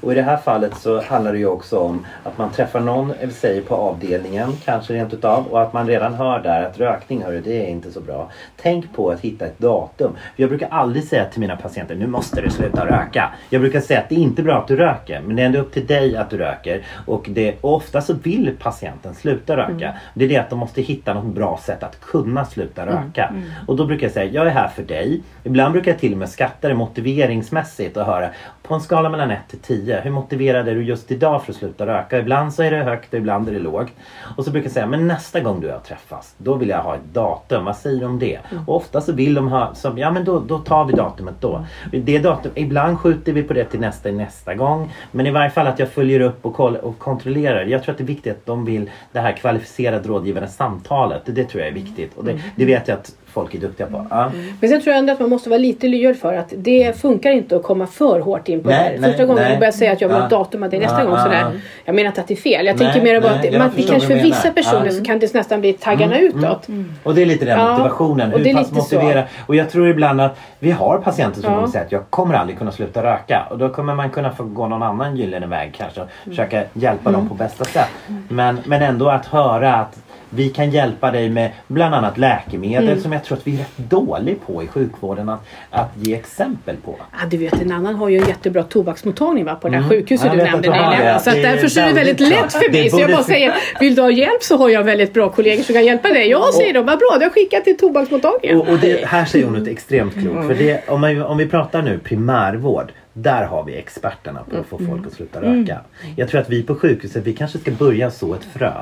Och 0.00 0.12
i 0.12 0.14
det 0.14 0.22
här 0.22 0.36
fallet 0.36 0.76
så 0.76 1.02
handlar 1.02 1.32
det 1.32 1.38
ju 1.38 1.46
också 1.46 1.78
om 1.78 2.06
att 2.24 2.38
man 2.38 2.50
träffar 2.50 2.80
någon, 2.80 3.12
säger 3.30 3.62
på 3.62 3.74
avdelningen 3.74 4.52
kanske 4.64 4.94
rent 4.94 5.14
utav 5.14 5.46
och 5.46 5.62
att 5.62 5.72
man 5.72 5.86
redan 5.86 6.14
hör 6.14 6.40
där 6.40 6.62
att 6.62 6.78
rökning, 6.78 7.22
hörru, 7.22 7.40
det 7.40 7.66
är 7.66 7.68
inte 7.68 7.92
så 7.92 8.00
bra. 8.00 8.30
Tänk 8.56 8.92
på 8.92 9.10
att 9.10 9.20
hitta 9.20 9.46
ett 9.46 9.58
datum. 9.58 10.12
Jag 10.36 10.48
brukar 10.48 10.68
aldrig 10.68 11.04
säga 11.04 11.24
till 11.24 11.40
mina 11.40 11.56
patienter, 11.56 11.94
nu 11.94 12.06
måste 12.06 12.40
du 12.40 12.50
sluta 12.50 12.86
röka. 12.86 13.30
Jag 13.50 13.60
brukar 13.60 13.80
säga 13.80 14.00
att 14.00 14.08
det 14.08 14.14
är 14.14 14.18
inte 14.18 14.42
bra 14.42 14.58
att 14.58 14.68
du 14.68 14.76
röker, 14.76 15.20
men 15.20 15.36
det 15.36 15.42
är 15.42 15.46
ändå 15.46 15.58
upp 15.58 15.72
till 15.72 15.86
dig 15.86 16.16
att 16.16 16.30
du 16.30 16.36
röker. 16.36 16.82
Och, 17.06 17.26
det, 17.30 17.54
och 17.60 17.74
ofta 17.74 18.00
så 18.00 18.14
vill 18.14 18.56
patienten 18.58 19.14
sluta 19.14 19.56
röka. 19.56 19.94
Det 20.14 20.24
är 20.24 20.28
det 20.28 20.36
att 20.36 20.50
de 20.50 20.58
måste 20.58 20.82
hitta 20.82 21.14
något 21.14 21.34
bra 21.34 21.60
sätt 21.62 21.82
att 21.82 22.00
kunna 22.00 22.44
sluta 22.44 22.86
röka. 22.86 23.34
Och 23.66 23.76
då 23.76 23.86
brukar 23.86 24.06
jag 24.06 24.12
säga, 24.12 24.32
jag 24.32 24.46
är 24.46 24.50
här 24.50 24.65
för 24.68 24.82
dig. 24.82 25.22
Ibland 25.44 25.72
brukar 25.72 25.90
jag 25.90 26.00
till 26.00 26.12
och 26.12 26.18
med 26.18 26.28
skatta 26.28 26.68
det 26.68 26.74
motiveringsmässigt 26.74 27.96
och 27.96 28.04
höra 28.04 28.30
på 28.68 28.74
en 28.74 28.80
skala 28.80 29.08
mellan 29.08 29.30
1 29.30 29.38
till 29.48 29.58
10, 29.58 30.00
hur 30.00 30.10
motiverad 30.10 30.68
är 30.68 30.74
du 30.74 30.84
just 30.84 31.10
idag 31.10 31.44
för 31.44 31.52
att 31.52 31.58
sluta 31.58 31.86
röka? 31.86 32.18
Ibland 32.18 32.54
så 32.54 32.62
är 32.62 32.70
det 32.70 32.76
högt 32.76 33.12
och 33.12 33.18
ibland 33.18 33.48
är 33.48 33.52
det 33.52 33.58
lågt. 33.58 33.92
Och 34.36 34.44
så 34.44 34.50
brukar 34.50 34.66
jag 34.66 34.72
säga, 34.72 34.86
men 34.86 35.06
nästa 35.06 35.40
gång 35.40 35.60
du 35.60 35.66
och 35.66 35.72
jag 35.72 35.84
träffas, 35.84 36.34
då 36.38 36.54
vill 36.54 36.68
jag 36.68 36.82
ha 36.82 36.94
ett 36.94 37.04
datum. 37.12 37.64
Vad 37.64 37.76
säger 37.76 38.00
du 38.00 38.06
om 38.06 38.18
det? 38.18 38.38
Och 38.66 38.76
ofta 38.76 39.00
så 39.00 39.12
vill 39.12 39.34
de 39.34 39.48
ha, 39.48 39.74
så, 39.74 39.94
ja 39.96 40.10
men 40.10 40.24
då, 40.24 40.40
då 40.40 40.58
tar 40.58 40.84
vi 40.84 40.92
datumet 40.92 41.34
då. 41.40 41.64
Det 41.92 42.18
datum, 42.18 42.52
ibland 42.54 42.98
skjuter 42.98 43.32
vi 43.32 43.42
på 43.42 43.52
det 43.52 43.64
till 43.64 43.80
nästa 43.80 44.10
nästa 44.10 44.54
gång. 44.54 44.92
Men 45.12 45.26
i 45.26 45.30
varje 45.30 45.50
fall 45.50 45.66
att 45.66 45.78
jag 45.78 45.88
följer 45.88 46.20
upp 46.20 46.46
och, 46.46 46.54
koll, 46.54 46.76
och 46.76 46.98
kontrollerar. 46.98 47.64
Jag 47.64 47.82
tror 47.82 47.92
att 47.92 47.98
det 47.98 48.04
är 48.04 48.06
viktigt 48.06 48.32
att 48.32 48.46
de 48.46 48.64
vill 48.64 48.90
det 49.12 49.20
här 49.20 49.32
kvalificerade 49.32 50.08
rådgivande 50.08 50.48
samtalet. 50.48 51.22
Det, 51.26 51.32
det 51.32 51.44
tror 51.44 51.60
jag 51.60 51.68
är 51.68 51.74
viktigt. 51.74 52.16
Och 52.16 52.24
det, 52.24 52.40
det 52.56 52.64
vet 52.64 52.88
jag 52.88 52.98
att 52.98 53.12
folk 53.36 53.54
är 53.54 53.58
duktiga 53.58 53.86
på. 53.86 54.06
Ja. 54.10 54.30
Men 54.60 54.70
sen 54.70 54.80
tror 54.80 54.92
jag 54.92 54.98
ändå 54.98 55.12
att 55.12 55.20
man 55.20 55.30
måste 55.30 55.50
vara 55.50 55.58
lite 55.58 55.88
lyhörd 55.88 56.16
för 56.16 56.34
att 56.34 56.52
det 56.56 57.00
funkar 57.00 57.30
inte 57.30 57.56
att 57.56 57.62
komma 57.62 57.86
för 57.86 58.20
hårt 58.20 58.48
in 58.48 58.55
på 58.62 58.68
Nej, 58.68 58.78
det 58.78 58.84
här. 58.84 58.98
nej, 58.98 59.10
Första 59.10 59.24
gången 59.24 59.42
nej. 59.42 59.52
du 59.52 59.58
börjar 59.58 59.72
säga 59.72 59.92
att 59.92 60.00
jag 60.00 60.08
vill 60.08 60.16
ha 60.16 60.24
ett 60.24 60.30
datum 60.30 60.62
att 60.62 60.70
det 60.70 60.76
är 60.76 60.80
nästa 60.80 61.04
gång 61.04 61.18
sådär. 61.18 61.40
ja. 61.40 61.50
Jag 61.84 61.94
menar 61.94 62.08
inte 62.08 62.20
att 62.20 62.28
det 62.28 62.34
är 62.34 62.36
fel. 62.36 62.66
Jag 62.66 62.78
tänker 62.78 63.02
mer 63.02 63.20
bara 63.20 63.32
att, 63.32 63.44
jag 63.44 63.58
man, 63.58 63.70
det 63.76 63.82
kanske 63.82 64.08
för 64.08 64.22
vissa 64.22 64.50
personer 64.50 64.90
så 64.90 65.04
kan 65.04 65.18
det 65.18 65.34
nästan 65.34 65.60
bli 65.60 65.72
taggarna 65.72 66.18
utåt. 66.18 66.66
Och 67.02 67.14
det 67.14 67.22
är 67.22 67.26
lite 67.26 67.44
den 67.44 67.58
motivationen. 67.70 68.32
och 68.32 68.40
det 68.40 68.48
Hur 68.48 68.56
pass 68.56 68.70
lite 68.72 68.82
så. 68.82 68.94
motivera. 68.96 69.24
Och 69.46 69.56
jag 69.56 69.70
tror 69.70 69.88
ibland 69.88 70.20
att 70.20 70.38
vi 70.58 70.70
har 70.70 70.98
patienter 70.98 71.40
som 71.40 71.54
kommer 71.54 71.66
säga 71.68 71.84
att 71.84 71.92
jag 71.92 72.10
kommer 72.10 72.34
aldrig 72.34 72.58
kunna 72.58 72.72
sluta 72.72 73.02
röka. 73.02 73.46
Och 73.50 73.58
då 73.58 73.68
kommer 73.68 73.94
man 73.94 74.10
kunna 74.10 74.30
få 74.30 74.44
gå 74.44 74.68
någon 74.68 74.82
annan 74.82 75.16
gyllene 75.16 75.46
väg 75.46 75.74
kanske. 75.76 76.00
Och 76.00 76.08
försöka 76.24 76.62
hjälpa 76.72 77.08
Mm. 77.08 77.20
dem 77.20 77.28
på 77.28 77.34
bästa 77.34 77.64
sätt. 77.64 77.88
Men, 78.28 78.58
men 78.64 78.82
ändå 78.82 79.08
att 79.08 79.26
höra 79.26 79.74
att 79.74 79.98
vi 80.30 80.48
kan 80.48 80.70
hjälpa 80.70 81.10
dig 81.10 81.30
med 81.30 81.50
bland 81.66 81.94
annat 81.94 82.18
läkemedel 82.18 82.88
Mm. 82.88 83.00
som 83.00 83.12
jag 83.12 83.24
tror 83.24 83.38
att 83.38 83.46
vi 83.46 83.54
är 83.54 83.58
rätt 83.58 83.76
dåliga 83.76 84.36
på 84.46 84.62
i 84.62 84.66
sjukvården 84.66 85.28
att, 85.28 85.40
att 85.70 85.90
ge 85.96 86.14
exempel 86.14 86.76
på. 86.76 86.94
Ja, 87.12 87.26
du 87.30 87.36
vet 87.36 87.62
en 87.62 87.72
annan 87.72 87.94
har 87.94 88.08
ju 88.08 88.18
en 88.18 88.24
jättebra 88.46 88.62
tobaksmottagning 88.62 89.44
va, 89.44 89.54
på 89.54 89.68
det 89.68 89.74
här 89.74 89.82
Mm. 89.82 89.90
sjukhuset 89.90 90.26
Ja, 90.26 90.32
du 90.32 90.42
nämnde 90.42 90.70
nyligen. 90.70 91.20
Så 91.20 91.30
att 91.30 91.42
därför 91.42 91.68
så 91.68 91.80
är 91.80 91.86
det 91.86 91.92
väldigt 91.92 92.20
lätt 92.20 92.52
för 92.52 92.72
mig. 92.72 92.90
Så 92.90 93.00
jag 93.00 93.10
bara 93.10 93.22
säger, 93.22 93.54
vill 93.80 93.94
du 93.94 94.02
ha 94.02 94.10
hjälp 94.10 94.42
så 94.42 94.56
har 94.56 94.68
jag 94.68 94.84
väldigt 94.84 95.14
bra 95.14 95.28
kollegor 95.28 95.62
som 95.62 95.74
kan 95.74 95.84
hjälpa 95.84 96.08
dig. 96.08 96.28
Ja, 96.28 96.50
säger 96.56 96.74
de, 96.74 96.86
vad 96.86 96.98
bra, 96.98 97.16
du 97.18 97.24
har 97.24 97.30
skickat 97.30 97.64
till 97.64 97.76
tobaksmottagningen. 97.76 98.60
Och, 98.60 98.68
och 98.68 98.78
det, 98.78 99.06
här 99.06 99.24
säger 99.24 99.44
hon 99.44 99.54
något 99.54 99.68
extremt 99.68 100.12
klokt. 100.12 100.46
För 100.46 100.54
det, 100.54 100.88
om, 100.88 101.00
man, 101.00 101.22
om 101.22 101.38
vi 101.38 101.46
pratar 101.46 101.82
nu 101.82 101.98
primärvård. 101.98 102.92
Där 103.18 103.44
har 103.44 103.64
vi 103.64 103.76
experterna 103.76 104.40
på 104.50 104.56
att 104.56 104.66
få 104.66 104.78
folk 104.78 105.06
att 105.06 105.12
sluta 105.12 105.42
röka. 105.42 105.80
Jag 106.16 106.28
tror 106.28 106.40
att 106.40 106.50
vi 106.50 106.62
på 106.62 106.74
sjukhuset, 106.74 107.26
vi 107.26 107.32
kanske 107.32 107.58
ska 107.58 107.70
börja 107.70 108.10
så 108.10 108.34
ett 108.34 108.46
frö. 108.54 108.72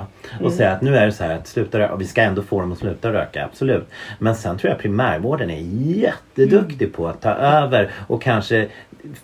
Och 0.42 0.52
säga 0.52 0.73
att 0.73 0.83
nu 0.83 0.97
är 0.97 1.06
det 1.06 1.12
så 1.12 1.25
här 1.25 1.35
att 1.35 1.47
sluta 1.47 1.78
röka. 1.78 1.92
Och 1.92 2.00
vi 2.00 2.04
ska 2.04 2.23
ändå 2.23 2.42
få 2.42 2.61
dem 2.61 2.73
att 2.73 2.78
sluta 2.78 3.12
röka, 3.12 3.44
absolut. 3.44 3.88
Men 4.18 4.35
sen 4.35 4.59
tror 4.59 4.71
jag 4.71 4.78
primärvården 4.78 5.50
är 5.50 5.61
jätteduktig 5.97 6.92
på 6.92 7.09
att 7.09 7.21
ta 7.23 7.30
över 7.30 7.90
och 8.06 8.23
kanske 8.23 8.68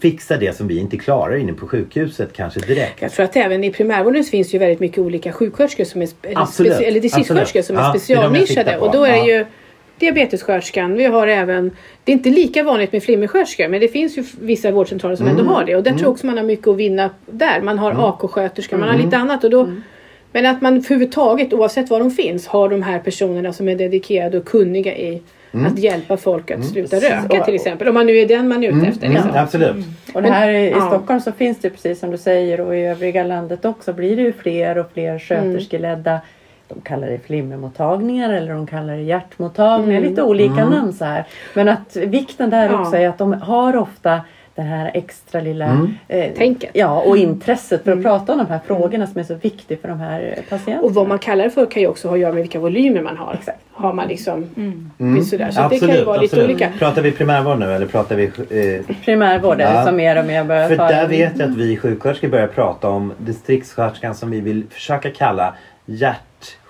fixa 0.00 0.36
det 0.36 0.56
som 0.56 0.68
vi 0.68 0.78
inte 0.78 0.96
klarar 0.96 1.36
inne 1.36 1.52
på 1.52 1.66
sjukhuset 1.68 2.32
kanske 2.32 2.60
direkt. 2.60 3.02
Jag 3.02 3.12
tror 3.12 3.24
att 3.24 3.36
även 3.36 3.64
i 3.64 3.70
primärvården 3.72 4.24
finns 4.24 4.48
det 4.50 4.52
ju 4.52 4.58
väldigt 4.58 4.80
mycket 4.80 4.98
olika 4.98 5.32
sjuksköterskor 5.32 5.84
som 5.84 6.02
är, 6.02 6.08
eller, 6.82 7.00
distriktssköterskor 7.00 7.62
som 7.62 7.76
Ja, 7.76 7.86
är 7.94 7.98
specialnischade. 7.98 8.78
Och 8.78 8.92
då 8.92 9.04
är 9.04 9.16
Ja. 9.16 9.26
ju 9.26 9.46
diabetessköterskan, 9.98 10.94
vi 10.96 11.04
har 11.04 11.26
även, 11.26 11.70
det 12.04 12.12
är 12.12 12.16
inte 12.16 12.30
lika 12.30 12.62
vanligt 12.62 12.92
med 12.92 13.02
flimmersköterskor 13.02 13.68
men 13.68 13.80
det 13.80 13.88
finns 13.88 14.18
ju 14.18 14.24
vissa 14.40 14.70
vårdcentraler 14.70 15.16
som 15.16 15.26
Mm. 15.26 15.38
ändå 15.38 15.52
har 15.52 15.64
det. 15.64 15.76
Och 15.76 15.82
där 15.82 15.90
tror 15.90 16.02
jag 16.02 16.10
också 16.10 16.26
man 16.26 16.36
har 16.36 16.44
mycket 16.44 16.68
att 16.68 16.76
vinna 16.76 17.10
där. 17.26 17.60
Man 17.62 17.78
har 17.78 18.08
AK-sköterska, 18.08 18.76
man 18.78 18.88
har 18.88 18.98
lite 18.98 19.16
annat. 19.16 19.44
Och 19.44 19.50
då, 19.50 19.60
Mm. 19.60 19.82
Men 20.32 20.46
att 20.46 20.60
man 20.60 20.76
överhuvudtaget, 20.76 21.52
oavsett 21.52 21.90
var 21.90 21.98
de 22.00 22.10
finns, 22.10 22.46
har 22.46 22.68
de 22.68 22.82
här 22.82 22.98
personerna 22.98 23.52
som 23.52 23.68
är 23.68 23.74
dedikerade 23.76 24.38
och 24.38 24.44
kunniga 24.44 24.96
i 24.96 25.22
Mm. 25.52 25.66
att 25.66 25.78
hjälpa 25.78 26.16
folk 26.16 26.50
att 26.50 26.64
sluta 26.64 26.96
röka 26.96 27.44
till 27.44 27.54
exempel. 27.54 27.88
Om 27.88 27.94
man 27.94 28.06
nu 28.06 28.16
är 28.18 28.28
den 28.28 28.48
man 28.48 28.64
är 28.64 28.68
ute 28.68 28.86
efter. 28.86 29.06
Mm, 29.06 29.14
Liksom. 29.14 29.30
absolut. 29.34 29.84
Och 30.14 30.22
det 30.22 30.30
här 30.30 30.50
i. 30.50 30.70
Stockholm 30.88 31.20
så 31.20 31.32
finns 31.32 31.58
det 31.58 31.70
precis 31.70 31.98
som 32.00 32.10
du 32.10 32.18
säger 32.18 32.60
och 32.60 32.76
i 32.76 32.80
övriga 32.80 33.24
landet 33.24 33.64
också 33.64 33.92
blir 33.92 34.16
det 34.16 34.22
ju 34.22 34.32
fler 34.32 34.78
och 34.78 34.86
fler 34.92 35.18
sköterskeledda 35.18 36.20
de 36.68 36.80
kallar 36.80 37.06
det 37.10 37.18
flimmermottagningar 37.26 38.32
eller 38.32 38.52
de 38.52 38.66
kallar 38.66 38.96
det 38.96 39.02
hjärtmottagningar. 39.02 40.00
Lite 40.00 40.22
olika 40.22 40.68
namn 40.68 40.92
så 40.92 41.04
här. 41.04 41.24
Men 41.54 41.68
att 41.68 41.96
vikten 41.96 42.50
där 42.50 42.70
Ja. 42.70 42.80
också 42.80 42.96
är 42.96 43.08
att 43.08 43.18
de 43.18 43.32
har 43.32 43.76
ofta 43.76 44.20
det 44.60 44.68
här 44.68 44.90
extra 44.94 45.40
lilla 45.40 45.88
eh, 46.08 46.32
Tänket. 46.32 46.70
Ja, 46.72 47.00
och 47.00 47.16
intresset 47.16 47.84
för 47.84 47.92
att 47.92 48.02
prata 48.02 48.32
om 48.32 48.38
de 48.38 48.46
här 48.46 48.60
frågorna 48.66 49.06
som 49.06 49.20
är 49.20 49.24
så 49.24 49.34
viktiga 49.34 49.78
för 49.78 49.88
de 49.88 50.00
här 50.00 50.38
patienterna. 50.50 50.80
Och 50.80 50.94
vad 50.94 51.08
man 51.08 51.18
kallar 51.18 51.44
det 51.44 51.50
för 51.50 51.66
kan 51.66 51.82
ju 51.82 51.88
också 51.88 52.08
ha 52.08 52.14
att 52.14 52.20
göra 52.20 52.32
med 52.32 52.42
vilka 52.42 52.58
volymer 52.58 53.00
man 53.02 53.16
har. 53.16 53.34
Exakt. 53.34 53.58
Har 53.72 53.92
man 53.92 54.08
liksom 54.08 54.46
Mm. 54.56 55.24
sådär. 55.24 55.50
Så 55.50 55.68
det 55.70 55.78
kan 55.78 55.88
ju 55.88 56.04
vara 56.04 56.20
lite 56.20 56.44
olika. 56.44 56.68
Pratar 56.78 57.02
vi 57.02 57.12
primärvård 57.12 57.58
nu 57.58 57.72
eller 57.74 57.86
pratar 57.86 58.16
vi 58.16 58.24
eh, 58.24 58.96
Primärvård 59.04 59.60
är 59.60 59.74
Ja. 59.74 59.84
som 59.86 59.96
mer 59.96 60.18
och 60.18 60.24
mer 60.24 60.44
börjar 60.44 60.68
För 60.68 60.76
där 60.76 61.08
vet 61.08 61.38
jag 61.38 61.50
att 61.50 61.56
vi 61.56 61.76
sjuksköterskor 61.76 62.28
börjar 62.28 62.46
prata 62.46 62.88
om 62.88 63.12
distriktssköterskan 63.18 64.14
som 64.14 64.30
vi 64.30 64.40
vill 64.40 64.64
försöka 64.70 65.10
kalla 65.10 65.54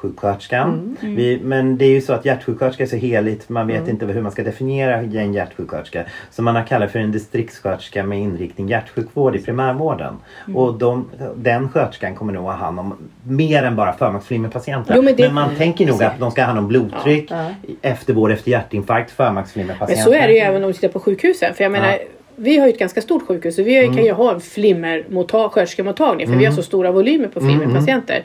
hjärtsjuksköterskan. 0.03 0.97
Vi, 1.01 1.41
men 1.45 1.77
det 1.79 1.85
är 1.85 1.91
ju 1.91 2.01
så 2.01 2.13
att 2.13 2.25
hjärtsjuksköterska 2.25 2.83
är 2.83 2.87
så 2.87 2.97
heligt. 2.97 3.49
Man 3.49 3.67
vet 3.67 3.89
inte 3.89 4.07
hur 4.07 4.23
man 4.23 4.33
ska 4.33 4.43
definiera 4.43 4.95
en 4.97 5.35
hjärtsjuksköterska. 5.35 6.05
Så 6.31 6.43
man 6.43 6.57
har 6.57 6.63
kallat 6.65 6.91
för 6.93 6.99
en 6.99 7.13
distriktssköterska 7.13 8.03
med 8.03 8.19
inriktning 8.21 8.69
hjärtsjukvård 8.69 9.37
i 9.37 9.39
primärvården. 9.39 10.15
Och 10.55 10.75
de, 10.75 11.07
den 11.37 11.69
sköterskan 11.69 12.15
kommer 12.15 12.33
nog 12.33 12.45
ha 12.45 12.53
hand 12.53 12.81
om 12.81 12.95
mer 13.23 13.63
än 13.63 13.77
bara 13.77 13.93
förmaksflimmerpatienter. 13.93 14.95
Jo, 14.97 15.03
men 15.03 15.17
det- 15.17 15.31
man 15.31 15.57
tänker 15.57 15.87
nog 15.87 16.03
att 16.03 16.19
de 16.19 16.31
ska 16.31 16.41
ha 16.41 16.47
hand 16.47 16.59
om 16.59 16.69
blodtryck, 16.69 17.31
Ja. 17.31 17.47
eftervård 17.83 18.31
efter 18.31 18.51
hjärtinfarkt, 18.51 19.11
förmaksflimmerpatienter. 19.11 20.11
Men 20.11 20.19
så 20.19 20.25
är 20.25 20.29
det 20.29 20.35
ju 20.35 20.39
även 20.41 20.63
om 20.65 20.69
du 20.69 20.75
tittar 20.75 20.89
på 20.89 21.01
sjukhusen. 21.01 21.55
För 21.55 21.65
jag 21.65 21.73
menar, 21.73 21.89
Ja. 21.91 21.99
vi 22.37 22.59
har 22.59 22.67
ju 22.67 22.73
ett 22.73 22.79
ganska 22.79 23.01
stort 23.01 23.27
sjukhus 23.27 23.59
och 23.59 23.67
vi 23.67 23.87
kan 23.87 24.05
ju 24.05 24.13
ha 24.13 24.35
en 24.35 24.41
flimmersköterskemottagning 24.41 26.27
för 26.27 26.35
vi 26.35 26.45
har 26.45 26.53
så 26.53 26.63
stora 26.63 26.91
volymer 26.93 27.29
på 27.29 27.41
flimmerpatienter. 27.41 28.23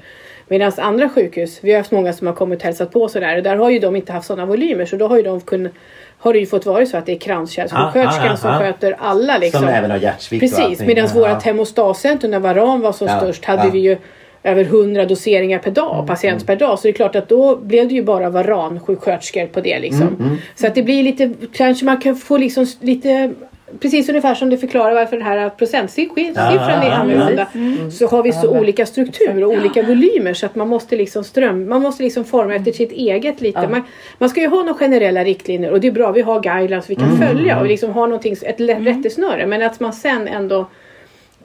Medan 0.48 0.72
andra 0.78 1.10
sjukhus, 1.10 1.60
vi 1.62 1.72
har 1.72 1.78
haft 1.78 1.92
många 1.92 2.14
som 2.14 2.28
har 2.28 2.34
kommit 2.34 2.60
och 2.60 2.66
hälsat 2.66 2.92
på 2.92 3.10
sådär 3.10 3.38
och 3.38 3.44
där 3.44 3.56
har 3.56 3.70
ju 3.70 3.80
de 3.80 3.96
inte 3.96 4.12
haft 4.14 4.28
sådana 4.28 4.46
volymer 4.46 4.86
så 4.86 4.96
då 4.96 5.08
har 5.08 5.18
ju 5.18 5.24
de 5.24 5.42
kunnat 5.42 5.72
har 6.18 6.34
det 6.34 6.40
ju 6.40 6.46
fått 6.46 6.66
vara 6.66 6.86
så 6.86 6.98
att 6.98 7.06
det 7.06 7.12
är 7.12 7.20
kranskärlssjuksköterskan 7.20 8.28
Ah, 8.30 8.34
ah, 8.34 8.38
som 8.38 8.50
ah. 8.52 8.60
sköter 8.60 8.96
alla 9.00 9.38
liksom. 9.38 9.60
Som 9.62 9.70
även 9.70 9.92
har 9.92 9.98
hjärtsvikt 9.98 10.42
Precis, 10.42 10.80
medan 10.88 11.06
Ja. 11.06 11.14
vårat 11.20 11.44
hemostatscentrum 11.44 12.32
när 12.32 12.40
Varan 12.40 12.82
var 12.82 12.92
som 12.92 13.08
störst 13.08 13.46
hade 13.46 13.70
vi 13.70 13.80
ju 13.80 13.98
över 14.44 14.64
100 14.64 15.06
doseringar 15.06 15.60
per 15.60 15.72
dag, 15.72 15.94
Mm, 15.96 16.08
patient 16.08 16.46
per 16.48 16.56
dag. 16.56 16.80
Så 16.80 16.84
det 16.88 16.90
är 16.90 16.94
klart 16.94 17.16
att 17.16 17.30
då 17.30 17.56
blev 17.56 17.88
det 17.88 17.94
ju 17.94 18.04
bara 18.04 18.30
Varan-sjuksköterskor 18.30 19.48
på 19.48 19.62
det 19.62 19.80
liksom. 19.80 20.02
Mm, 20.20 20.38
Så 20.56 20.68
att 20.68 20.76
det 20.76 20.84
blir 20.84 21.04
lite, 21.04 21.34
kanske 21.54 21.86
man 21.86 22.02
kan 22.02 22.16
få 22.16 22.38
liksom 22.38 22.66
lite 22.80 23.34
Precis 23.80 24.10
ungefär 24.10 24.36
som 24.36 24.50
det 24.50 24.58
förklarar 24.58 24.94
varför 24.94 25.18
den 25.18 25.26
här 25.26 25.50
procentsiffran 25.50 26.84
är 26.84 26.92
annorlunda. 26.92 27.48
Så 27.92 28.08
har 28.08 28.24
vi 28.24 28.32
så 28.32 28.50
olika 28.60 28.86
struktur 28.86 29.44
och 29.44 29.52
olika 29.52 29.84
volymer 29.84 30.34
så 30.34 30.46
att 30.46 30.56
man 30.56 30.68
måste 30.68 30.96
liksom 30.96 31.24
ström, 31.24 31.70
man 31.70 31.82
måste 31.82 32.04
liksom 32.04 32.26
forma 32.26 32.56
efter 32.56 32.72
sitt 32.72 32.92
eget 32.92 33.42
lite. 33.42 33.68
Man, 33.68 33.84
man 34.18 34.30
ska 34.30 34.42
ju 34.42 34.48
ha 34.48 34.58
några 34.58 34.74
generella 34.74 35.24
riktlinjer 35.24 35.72
och 35.72 35.80
det 35.80 35.88
är 35.88 35.92
bra, 35.92 36.12
vi 36.12 36.22
har 36.22 36.40
guidelines 36.40 36.90
vi 36.90 36.96
kan 36.96 37.18
följa 37.18 37.60
och 37.60 37.66
liksom 37.66 37.92
ha 37.92 38.06
någonting, 38.06 38.36
ett 38.42 38.60
rättesnöre. 38.60 39.46
Men 39.46 39.62
att 39.62 39.80
man 39.80 39.94
sen 39.94 40.28
ändå 40.28 40.68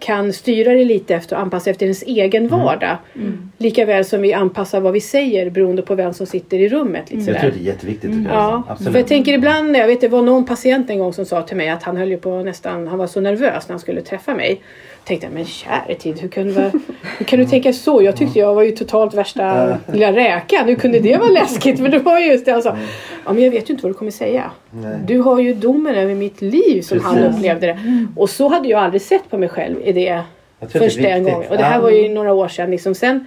kan 0.01 0.33
styra 0.33 0.73
det 0.75 0.85
lite 0.85 1.15
efter 1.15 1.37
och 1.37 1.43
anpassa 1.43 1.71
efter 1.71 1.87
ens 1.87 2.03
egen 2.03 2.49
vardag. 2.49 2.97
Lika 3.59 3.85
väl 3.85 4.05
som 4.05 4.23
vi 4.23 4.33
anpassar 4.33 4.81
vad 4.81 4.93
vi 4.93 5.01
säger 5.01 5.51
beroende 5.51 5.83
på 5.83 5.95
vem 5.95 6.13
som 6.13 6.27
sitter 6.27 6.59
i 6.59 6.69
rummet. 6.69 7.11
Lite 7.11 7.25
Så 7.25 7.31
jag 7.31 7.41
tror 7.41 7.51
det 7.51 7.59
är 7.59 7.63
jätteviktigt. 7.63 8.11
jag. 8.11 8.25
Ja, 8.33 8.63
Absolut. 8.69 8.93
för 8.93 8.99
jag 9.01 9.09
tänker 9.09 9.33
ibland, 9.33 9.77
jag 9.77 9.87
vet 9.87 10.01
det 10.01 10.09
var 10.09 10.23
någon 10.23 10.47
patient 10.47 10.91
en 10.91 10.99
gång 10.99 11.13
som 11.13 11.25
sa 11.25 11.43
till 11.43 11.57
mig 11.57 11.69
att 11.69 11.83
han 11.83 11.97
höll 11.97 12.17
på 12.17 12.43
nästan, 12.43 12.89
han 12.89 12.99
var 12.99 13.07
så 13.07 13.21
nervös 13.21 13.69
när 13.69 13.73
han 13.73 13.81
skulle 13.81 14.01
träffa 14.01 14.35
mig. 14.35 14.61
Jag 15.01 15.07
tänkte 15.21 15.29
men 15.35 15.45
käre 15.45 15.95
tid, 15.95 16.21
hur 16.21 16.29
kan, 16.29 16.47
du, 16.47 16.71
hur 17.19 17.25
kan 17.27 17.39
du 17.39 17.45
tänka 17.45 17.73
så? 17.73 18.03
Jag 18.03 18.17
tyckte 18.17 18.39
jag 18.39 18.55
var 18.55 18.63
ju 18.63 18.71
totalt 18.71 19.15
värsta 19.15 19.79
lilla 19.93 20.13
räkan. 20.13 20.69
Hur 20.69 20.75
kunde 20.75 20.99
det 20.99 21.17
vara 21.17 21.29
läskigt? 21.31 21.81
Men 21.81 21.91
det 21.91 21.99
var 21.99 22.21
ju 22.21 22.27
just 22.27 22.45
det 22.45 22.53
han 22.53 22.63
sa. 22.63 22.77
Ja 23.25 23.33
men 23.33 23.45
jag 23.45 23.51
vet 23.51 23.71
ju 23.71 23.73
inte 23.73 23.83
vad 23.83 23.91
du 23.91 23.99
kommer 23.99 24.11
säga. 24.11 24.51
Nej. 24.71 24.99
Du 25.07 25.19
har 25.19 25.41
ju 25.41 25.55
domen 25.55 25.95
över 25.95 26.15
mitt 26.15 26.43
liv 26.43 26.83
som 26.83 27.01
han 27.01 27.17
Precis. 27.17 27.37
upplevde 27.37 27.67
det. 27.67 27.79
Och 28.17 28.31
så 28.31 28.49
hade 28.49 28.69
jag 28.69 28.81
aldrig 28.81 29.03
sett 29.03 29.31
på 29.31 29.39
mig 29.39 29.49
själv 29.49 29.77
i 29.85 29.93
det 29.93 30.23
Jag 30.61 30.71
tror 30.71 30.83
att 30.83 30.89
först 30.89 31.03
det 31.03 31.11
är 31.11 31.15
den 31.15 31.25
gången. 31.25 31.51
Och 31.51 31.57
det 31.57 31.65
här 31.65 31.81
var 31.81 31.91
ju 31.91 32.09
några 32.09 32.33
år 32.33 32.49
sedan. 32.49 32.71
Liksom. 32.71 32.95
Sen, 32.95 33.27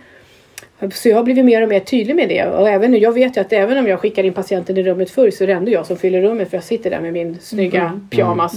så 0.94 1.10
jag 1.10 1.16
har 1.16 1.24
blivit 1.24 1.46
mer 1.46 1.62
och 1.62 1.70
mer 1.70 1.80
tydlig 1.80 2.16
med 2.16 2.30
det. 2.30 2.46
Och 2.46 2.70
även 2.70 2.92
nu, 2.92 2.98
jag 2.98 3.12
vet 3.12 3.38
ju 3.38 3.42
att 3.42 3.54
även 3.54 3.78
om 3.78 3.88
jag 3.88 4.00
skickar 4.00 4.24
in 4.24 4.34
patienten 4.34 4.78
i 4.78 4.84
rummet 4.84 5.10
förr 5.10 5.32
så 5.32 5.44
är 5.44 5.48
det 5.48 5.54
ändå 5.54 5.72
jag 5.72 5.86
som 5.86 5.98
fyller 5.98 6.22
rummet 6.22 6.50
för 6.50 6.58
jag 6.58 6.64
sitter 6.64 6.90
där 6.90 7.00
med 7.00 7.14
min 7.14 7.38
snygga 7.42 8.00
pyjamas 8.10 8.54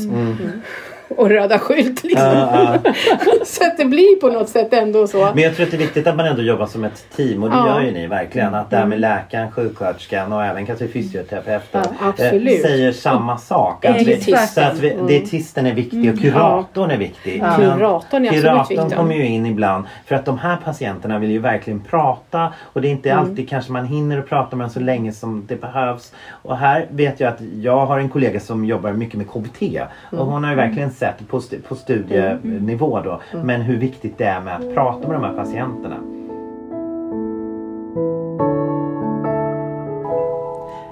och 1.09 1.29
röda 1.29 1.59
skylt. 1.59 2.05
Liksom. 2.05 2.27
Ja, 2.29 2.77
ja. 2.85 2.92
Så 3.45 3.64
att 3.66 3.77
det 3.77 3.85
blir 3.85 4.21
på 4.21 4.29
något 4.29 4.49
sätt 4.49 4.73
ändå 4.73 5.07
så. 5.07 5.31
Men 5.35 5.42
jag 5.45 5.57
tror 5.57 5.64
att 5.66 5.71
det 5.71 5.77
är 5.77 5.79
viktigt 5.79 6.07
att 6.07 6.16
man 6.16 6.27
ändå 6.27 6.42
jobbar 6.42 6.66
som 6.66 6.85
ett 6.85 7.05
team 7.16 7.42
och 7.42 7.51
det 7.51 7.57
Ja. 7.57 7.66
gör 7.69 7.81
ju 7.87 7.92
ni 7.92 8.07
verkligen. 8.07 8.55
Att 8.55 8.71
det 8.71 8.77
här 8.77 8.87
med 8.87 9.01
läkaren, 9.01 9.51
sjuksköterskan 9.53 10.33
och 10.33 10.45
även 10.45 10.66
kanske 10.66 10.88
fysioterapeuten 10.88 11.83
eh, 12.01 12.12
säger 12.19 12.92
samma 12.92 13.38
sak. 13.38 13.85
Att 13.85 13.97
vi, 14.03 14.21
så 14.49 14.61
att 14.61 14.79
vi, 14.79 14.97
dietisten 15.09 15.66
är 15.66 15.75
viktig 15.75 16.14
och 16.14 16.21
kuratorn 16.21 16.90
är 16.90 16.97
viktig. 16.99 17.42
Ja. 17.45 17.57
Kuratorn 17.57 18.25
är 18.25 18.29
absolut 18.29 18.45
Kuratorn 18.45 18.77
viktig. 18.85 18.97
kommer 18.99 19.14
ju 19.14 19.27
in 19.27 19.47
ibland 19.47 19.85
för 20.07 20.14
att 20.14 20.25
de 20.25 20.38
här 20.38 20.57
patienterna 20.64 21.19
vill 21.19 21.31
ju 21.31 21.38
verkligen 21.38 21.81
prata 21.81 22.53
och 22.61 22.81
det 22.83 22.88
är 22.88 22.92
inte 22.92 23.14
alltid 23.14 23.49
kanske 23.49 23.73
man 23.73 23.87
hinner 23.87 24.19
att 24.19 24.29
prata 24.29 24.57
med 24.57 24.64
dem 24.64 24.71
så 24.71 24.81
länge 24.81 25.12
som 25.12 25.45
det 25.49 25.61
behövs. 25.61 26.12
Och 26.42 26.57
här 26.57 26.87
vet 26.90 27.21
jag 27.21 27.29
att 27.33 27.40
jag 27.61 27.87
har 27.87 27.99
en 27.99 28.09
kollega 28.09 28.40
som 28.40 28.64
jobbar 28.64 28.92
mycket 28.92 29.14
med 29.16 29.27
KBT 29.31 29.62
och 30.11 30.27
hon 30.27 30.45
har 30.45 30.51
ju 30.51 30.57
verkligen 30.57 30.90
sätt 30.96 31.28
på, 31.28 31.40
på 31.68 31.74
studienivå 31.74 33.00
då. 33.00 33.20
Men 33.44 33.61
hur 33.61 33.78
viktigt 33.78 34.18
det 34.18 34.24
är 34.24 34.40
med 34.40 34.56
att 34.56 34.74
prata 34.74 35.09
med 35.09 35.16
de 35.16 35.24
här 35.24 35.35
patienterna. 35.35 35.96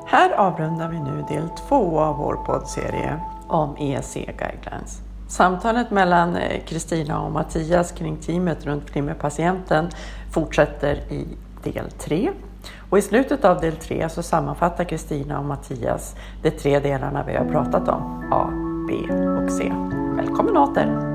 Här 0.06 0.30
avrundar 0.36 0.88
vi 0.88 0.98
nu 0.98 1.24
del 1.28 1.48
två 1.68 2.00
av 2.00 2.16
vår 2.16 2.34
poddserie 2.34 3.20
om 3.48 3.76
ESC 3.76 4.14
Guidelines. 4.14 5.02
Samtalet 5.28 5.90
mellan 5.90 6.36
eh, 6.36 6.64
Kristina 6.64 7.20
och 7.20 7.32
Mattias 7.32 7.92
kring 7.92 8.16
teamet 8.16 8.66
runt 8.66 8.90
flimmerpatienten 8.90 9.88
fortsätter 10.32 10.94
i 10.94 11.26
del 11.62 11.90
tre. 11.90 12.30
Och 12.90 12.98
I 12.98 13.02
slutet 13.02 13.44
av 13.44 13.60
del 13.60 13.76
tre 13.76 14.08
så 14.08 14.22
sammanfattar 14.22 14.84
Kristina 14.84 15.38
och 15.38 15.44
Mattias 15.44 16.16
de 16.42 16.50
tre 16.50 16.80
delarna 16.80 17.24
vi 17.26 17.36
har 17.36 17.44
pratat 17.44 17.88
om, 17.88 18.30
A, 18.32 18.63
B 18.86 19.08
och 19.10 19.52
C. 19.52 19.72
Välkommen 20.16 20.56
åter! 20.56 21.13